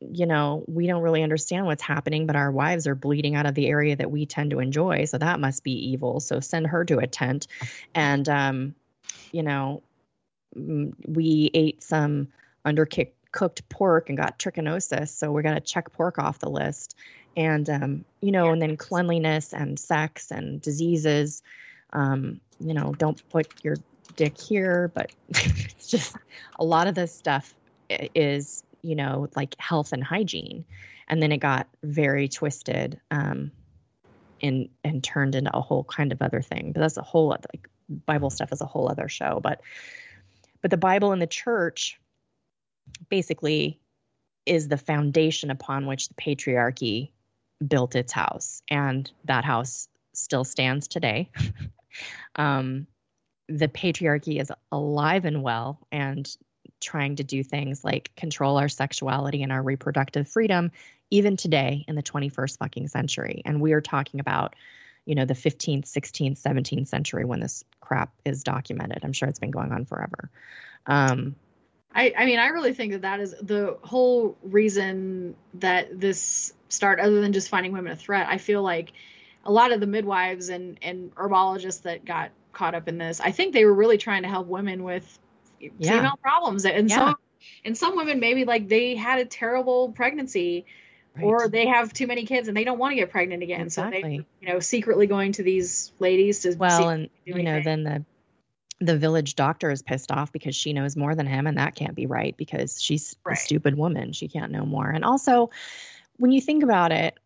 [0.00, 3.54] you know, we don't really understand what's happening, but our wives are bleeding out of
[3.54, 5.06] the area that we tend to enjoy.
[5.06, 6.20] So that must be evil.
[6.20, 7.46] So send her to a tent.
[7.94, 8.74] And, um,
[9.32, 9.82] you know,
[10.56, 12.28] mm, we ate some
[12.64, 15.08] undercooked pork and got trichinosis.
[15.08, 16.96] So we're going to check pork off the list.
[17.36, 21.42] And, um, you know, and then cleanliness and sex and diseases.
[21.92, 23.76] Um, you know, don't put your
[24.16, 26.16] dick here, but it's just
[26.58, 27.54] a lot of this stuff
[28.14, 30.64] is you know, like health and hygiene.
[31.08, 33.50] And then it got very twisted um,
[34.42, 36.72] and and turned into a whole kind of other thing.
[36.72, 39.40] But that's a whole other, like Bible stuff is a whole other show.
[39.42, 39.60] But
[40.62, 41.98] but the Bible and the church
[43.08, 43.78] basically
[44.44, 47.10] is the foundation upon which the patriarchy
[47.66, 51.30] built its house, and that house still stands today.
[52.36, 52.86] um,
[53.48, 56.36] the patriarchy is alive and well, and
[56.80, 60.70] trying to do things like control our sexuality and our reproductive freedom
[61.10, 64.54] even today in the 21st fucking century and we are talking about
[65.06, 69.38] you know the 15th 16th 17th century when this crap is documented i'm sure it's
[69.38, 70.30] been going on forever
[70.86, 71.34] um
[71.96, 77.00] I, I mean, I really think that that is the whole reason that this start,
[77.00, 78.26] other than just finding women a threat.
[78.28, 78.92] I feel like
[79.44, 83.30] a lot of the midwives and, and herbologists that got caught up in this, I
[83.30, 85.18] think they were really trying to help women with
[85.58, 85.96] Yeah.
[85.96, 86.66] female problems.
[86.66, 86.96] And Yeah.
[86.96, 87.14] some
[87.64, 90.66] and some women maybe like they had a terrible pregnancy
[91.22, 93.70] or they have too many kids and they don't want to get pregnant again.
[93.70, 97.82] So they you know secretly going to these ladies to well and you know then
[97.84, 98.04] the
[98.80, 101.94] the village doctor is pissed off because she knows more than him and that can't
[101.94, 103.36] be right because she's Right.
[103.38, 104.12] a stupid woman.
[104.12, 104.88] She can't know more.
[104.88, 105.50] And also
[106.18, 107.18] when you think about it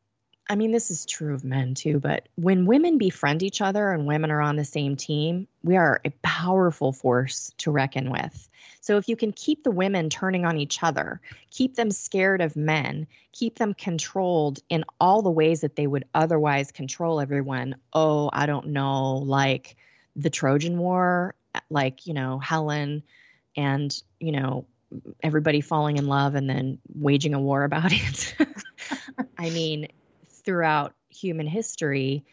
[0.50, 4.06] i mean this is true of men too but when women befriend each other and
[4.06, 8.48] women are on the same team we are a powerful force to reckon with
[8.82, 11.20] so if you can keep the women turning on each other
[11.50, 16.04] keep them scared of men keep them controlled in all the ways that they would
[16.14, 19.76] otherwise control everyone oh i don't know like
[20.16, 21.34] the Trojan War,
[21.68, 23.02] like, you know, Helen
[23.56, 24.66] and, you know,
[25.22, 28.34] everybody falling in love and then waging a war about it.
[29.38, 29.88] I mean,
[30.50, 32.24] throughout human history,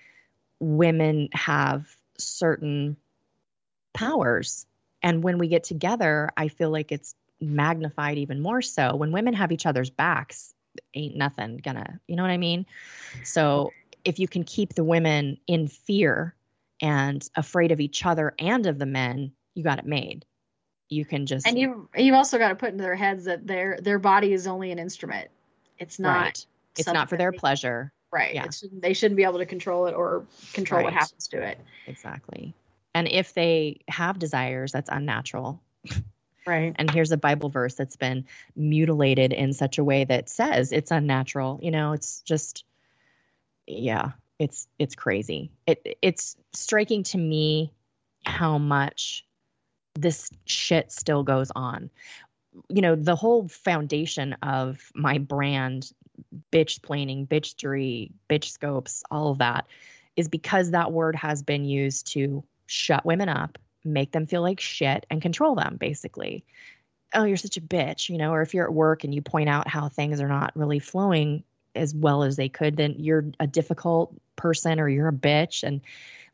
[0.60, 1.86] women have
[2.18, 2.98] certain
[3.94, 4.66] powers.
[5.04, 8.96] And when we get together, I feel like it's magnified even more so.
[8.96, 10.56] When women have each other's backs,
[10.96, 12.66] ain't nothing gonna, you know what I mean?
[13.24, 13.72] So
[14.04, 16.34] if you can keep the women in fear
[16.82, 20.26] and afraid of each other and of the men, you got it made.
[20.90, 23.78] You can just And you you've also got to put into their heads that their
[23.80, 25.30] their body is only an instrument.
[25.78, 26.16] It's not.
[26.16, 26.46] right.
[26.80, 27.92] It's not for their pleasure.
[28.12, 28.34] Right.
[28.34, 28.46] yeah.
[28.46, 31.60] It shouldn't, they shouldn't be able to control it or control what happens to it.
[31.88, 32.54] Exactly.
[32.96, 35.62] And if they have desires, that's unnatural.
[36.48, 36.74] Right.
[36.78, 40.92] And here's a Bible verse that's been mutilated in such a way that says it's
[40.92, 41.60] unnatural.
[41.62, 42.64] You know, it's just
[43.68, 45.52] yeah, it's it's crazy.
[45.68, 47.74] It it's striking to me
[48.26, 49.26] how much
[49.96, 51.90] this shit still goes on.
[52.70, 55.92] You know, the whole foundation of my brand,
[56.52, 59.68] bitch planing, bitchery, bitch scopes, all of that
[60.16, 64.60] is because that word has been used to shut women up, make them feel like
[64.60, 66.44] shit, and control them, basically.
[67.14, 69.48] Oh, you're such a bitch, you know, or if you're at work and you point
[69.48, 71.44] out how things are not really flowing
[71.76, 75.64] as well as they could, then you're a difficult person or you're a bitch.
[75.64, 75.82] And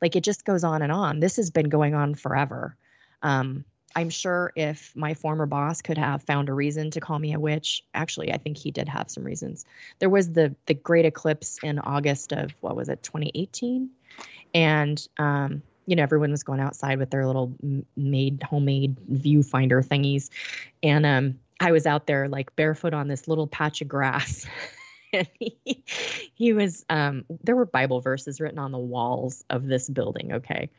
[0.02, 1.20] like it just goes on and on.
[1.20, 2.76] This has been going on forever.
[3.22, 3.66] Um,
[3.96, 7.39] I'm sure if my former boss could have found a reason to call me a
[7.39, 9.66] witch, actually, I think he did have some reasons.
[10.00, 13.89] There was the the great eclipse in August of what was it, 2018,
[14.54, 17.54] and um, you know everyone was going outside with their little
[17.96, 20.30] made homemade viewfinder thingies,
[20.82, 24.46] and um, I was out there like barefoot on this little patch of grass.
[25.14, 25.84] and he,
[26.34, 30.72] he was um, there were bible verses written on the walls of this building okay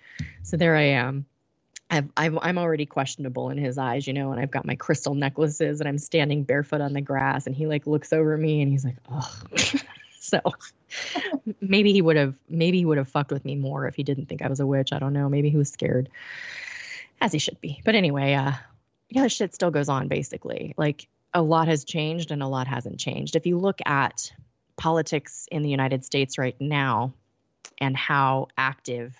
[0.42, 1.24] so there i am
[1.94, 5.14] I've, I've, I'm already questionable in his eyes, you know, and I've got my crystal
[5.14, 8.70] necklaces and I'm standing barefoot on the grass and he like looks over me and
[8.70, 9.30] he's like, oh,
[10.20, 10.40] so
[11.60, 14.26] maybe he would have, maybe he would have fucked with me more if he didn't
[14.26, 14.92] think I was a witch.
[14.92, 15.28] I don't know.
[15.28, 16.08] Maybe he was scared
[17.20, 17.80] as he should be.
[17.84, 18.52] But anyway, uh,
[19.08, 20.74] yeah, shit still goes on basically.
[20.76, 23.36] Like a lot has changed and a lot hasn't changed.
[23.36, 24.32] If you look at
[24.76, 27.14] politics in the United States right now
[27.78, 29.16] and how active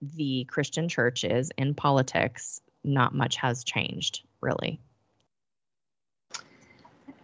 [0.00, 4.80] the Christian church is in politics, not much has changed, really.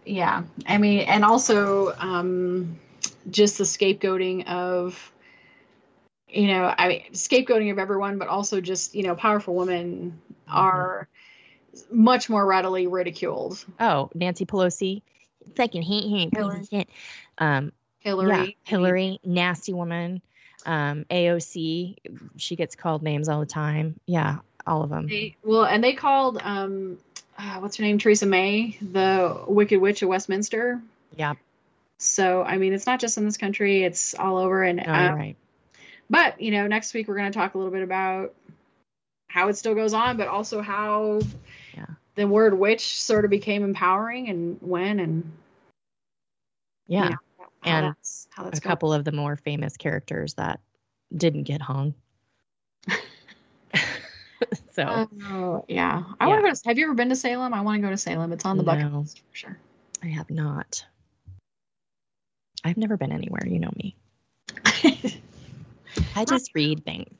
[0.05, 0.43] Yeah.
[0.67, 2.79] I mean, and also um,
[3.29, 5.11] just the scapegoating of,
[6.27, 10.19] you know, I mean, scapegoating of everyone, but also just, you know, powerful women
[10.49, 11.07] are
[11.91, 13.63] much more readily ridiculed.
[13.79, 15.01] Oh, Nancy Pelosi,
[15.55, 16.59] fucking hate hate Hillary.
[16.59, 16.89] piece of shit.
[17.37, 18.29] Um, Hillary.
[18.29, 20.21] yeah, Hillary, nasty woman.
[20.65, 21.97] Um, AOC,
[22.37, 23.99] she gets called names all the time.
[24.05, 25.07] Yeah, all of them.
[25.07, 26.97] They, well, and they called, um,
[27.37, 27.97] uh, what's her name?
[27.97, 30.81] Theresa May, the Wicked Witch of Westminster.
[31.15, 31.33] Yeah,
[31.99, 34.63] So, I mean, it's not just in this country, it's all over.
[34.63, 35.35] And, you're um, right.
[36.09, 38.33] but, you know, next week we're going to talk a little bit about
[39.27, 41.21] how it still goes on, but also how
[41.75, 41.85] Yeah.
[42.15, 45.31] the word witch sort of became empowering and when and
[46.87, 47.15] Yeah, know,
[47.63, 48.71] how And that's, how that's a going.
[48.71, 50.59] couple of the more famous characters that
[51.15, 51.93] didn't get hung.
[54.73, 56.03] so Oh, yeah.
[56.19, 56.29] I Yeah.
[56.29, 56.53] want to go.
[56.53, 57.53] To, have you ever been to Salem?
[57.53, 58.33] I want to go to Salem.
[58.33, 58.99] It's on the bucket No.
[58.99, 59.57] list for sure.
[60.01, 60.85] I have not.
[62.63, 63.45] I've never been anywhere.
[63.45, 63.95] You know me.
[66.15, 67.13] I just read things.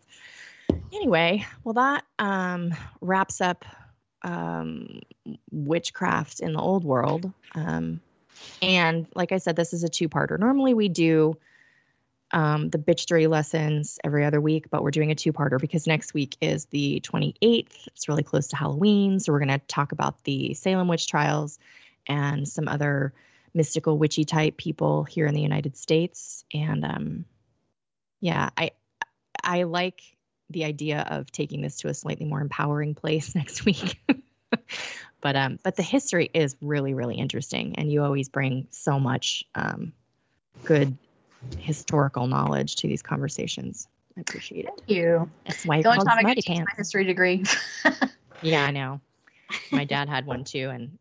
[0.93, 3.65] Anyway, well, that um, wraps up
[4.21, 5.01] um,
[5.51, 7.31] witchcraft in the old world.
[7.55, 7.99] Um,
[8.61, 10.39] and like I said, this is a two parter.
[10.39, 11.37] Normally we do
[12.31, 16.13] um, the bitchery lessons every other week, but we're doing a two parter because next
[16.13, 17.87] week is the 28th.
[17.87, 19.19] It's really close to Halloween.
[19.19, 21.59] So we're going to talk about the Salem witch trials
[22.07, 23.13] and some other
[23.53, 26.43] mystical witchy type people here in the United States.
[26.53, 27.25] And um,
[28.19, 28.71] yeah, I
[29.43, 30.01] I like
[30.49, 34.01] the idea of taking this to a slightly more empowering place next week.
[35.23, 39.43] but um, but the history is really really interesting, and you always bring so much
[39.55, 39.93] um,
[40.65, 40.95] good
[41.57, 43.87] historical knowledge to these conversations.
[44.17, 44.71] I appreciate it.
[44.77, 45.31] Thank you.
[45.45, 47.43] That's why The it's only time I Smarty get to use my history degree.
[48.41, 48.99] Yeah, I know.
[49.71, 50.99] My dad had one too, and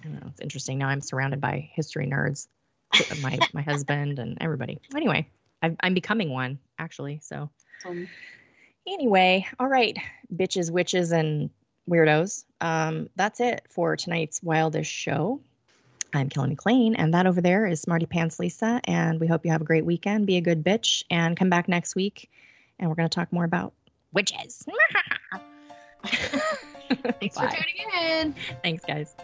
[0.00, 0.78] I don't know, it's interesting.
[0.78, 2.46] Now I'm surrounded by history nerds.
[3.20, 4.80] My my husband and everybody.
[4.94, 5.26] Anyway,
[5.60, 7.18] I've, I'm becoming one actually.
[7.20, 7.50] So
[7.84, 8.06] Um,
[8.86, 9.96] anyway, all right,
[10.32, 11.50] bitches, witches, and
[11.88, 12.44] weirdos.
[12.60, 15.40] Um, that's it for tonight's wildest show.
[16.12, 18.80] I'm Kelly McLean, and that over there is Smarty Pants Lisa.
[18.84, 20.26] And we hope you have a great weekend.
[20.26, 22.30] Be a good bitch, and come back next week,
[22.78, 23.72] and we're going to talk more about
[24.12, 24.64] witches.
[27.20, 28.34] Thanks for tuning in.
[28.62, 29.14] Thanks, guys.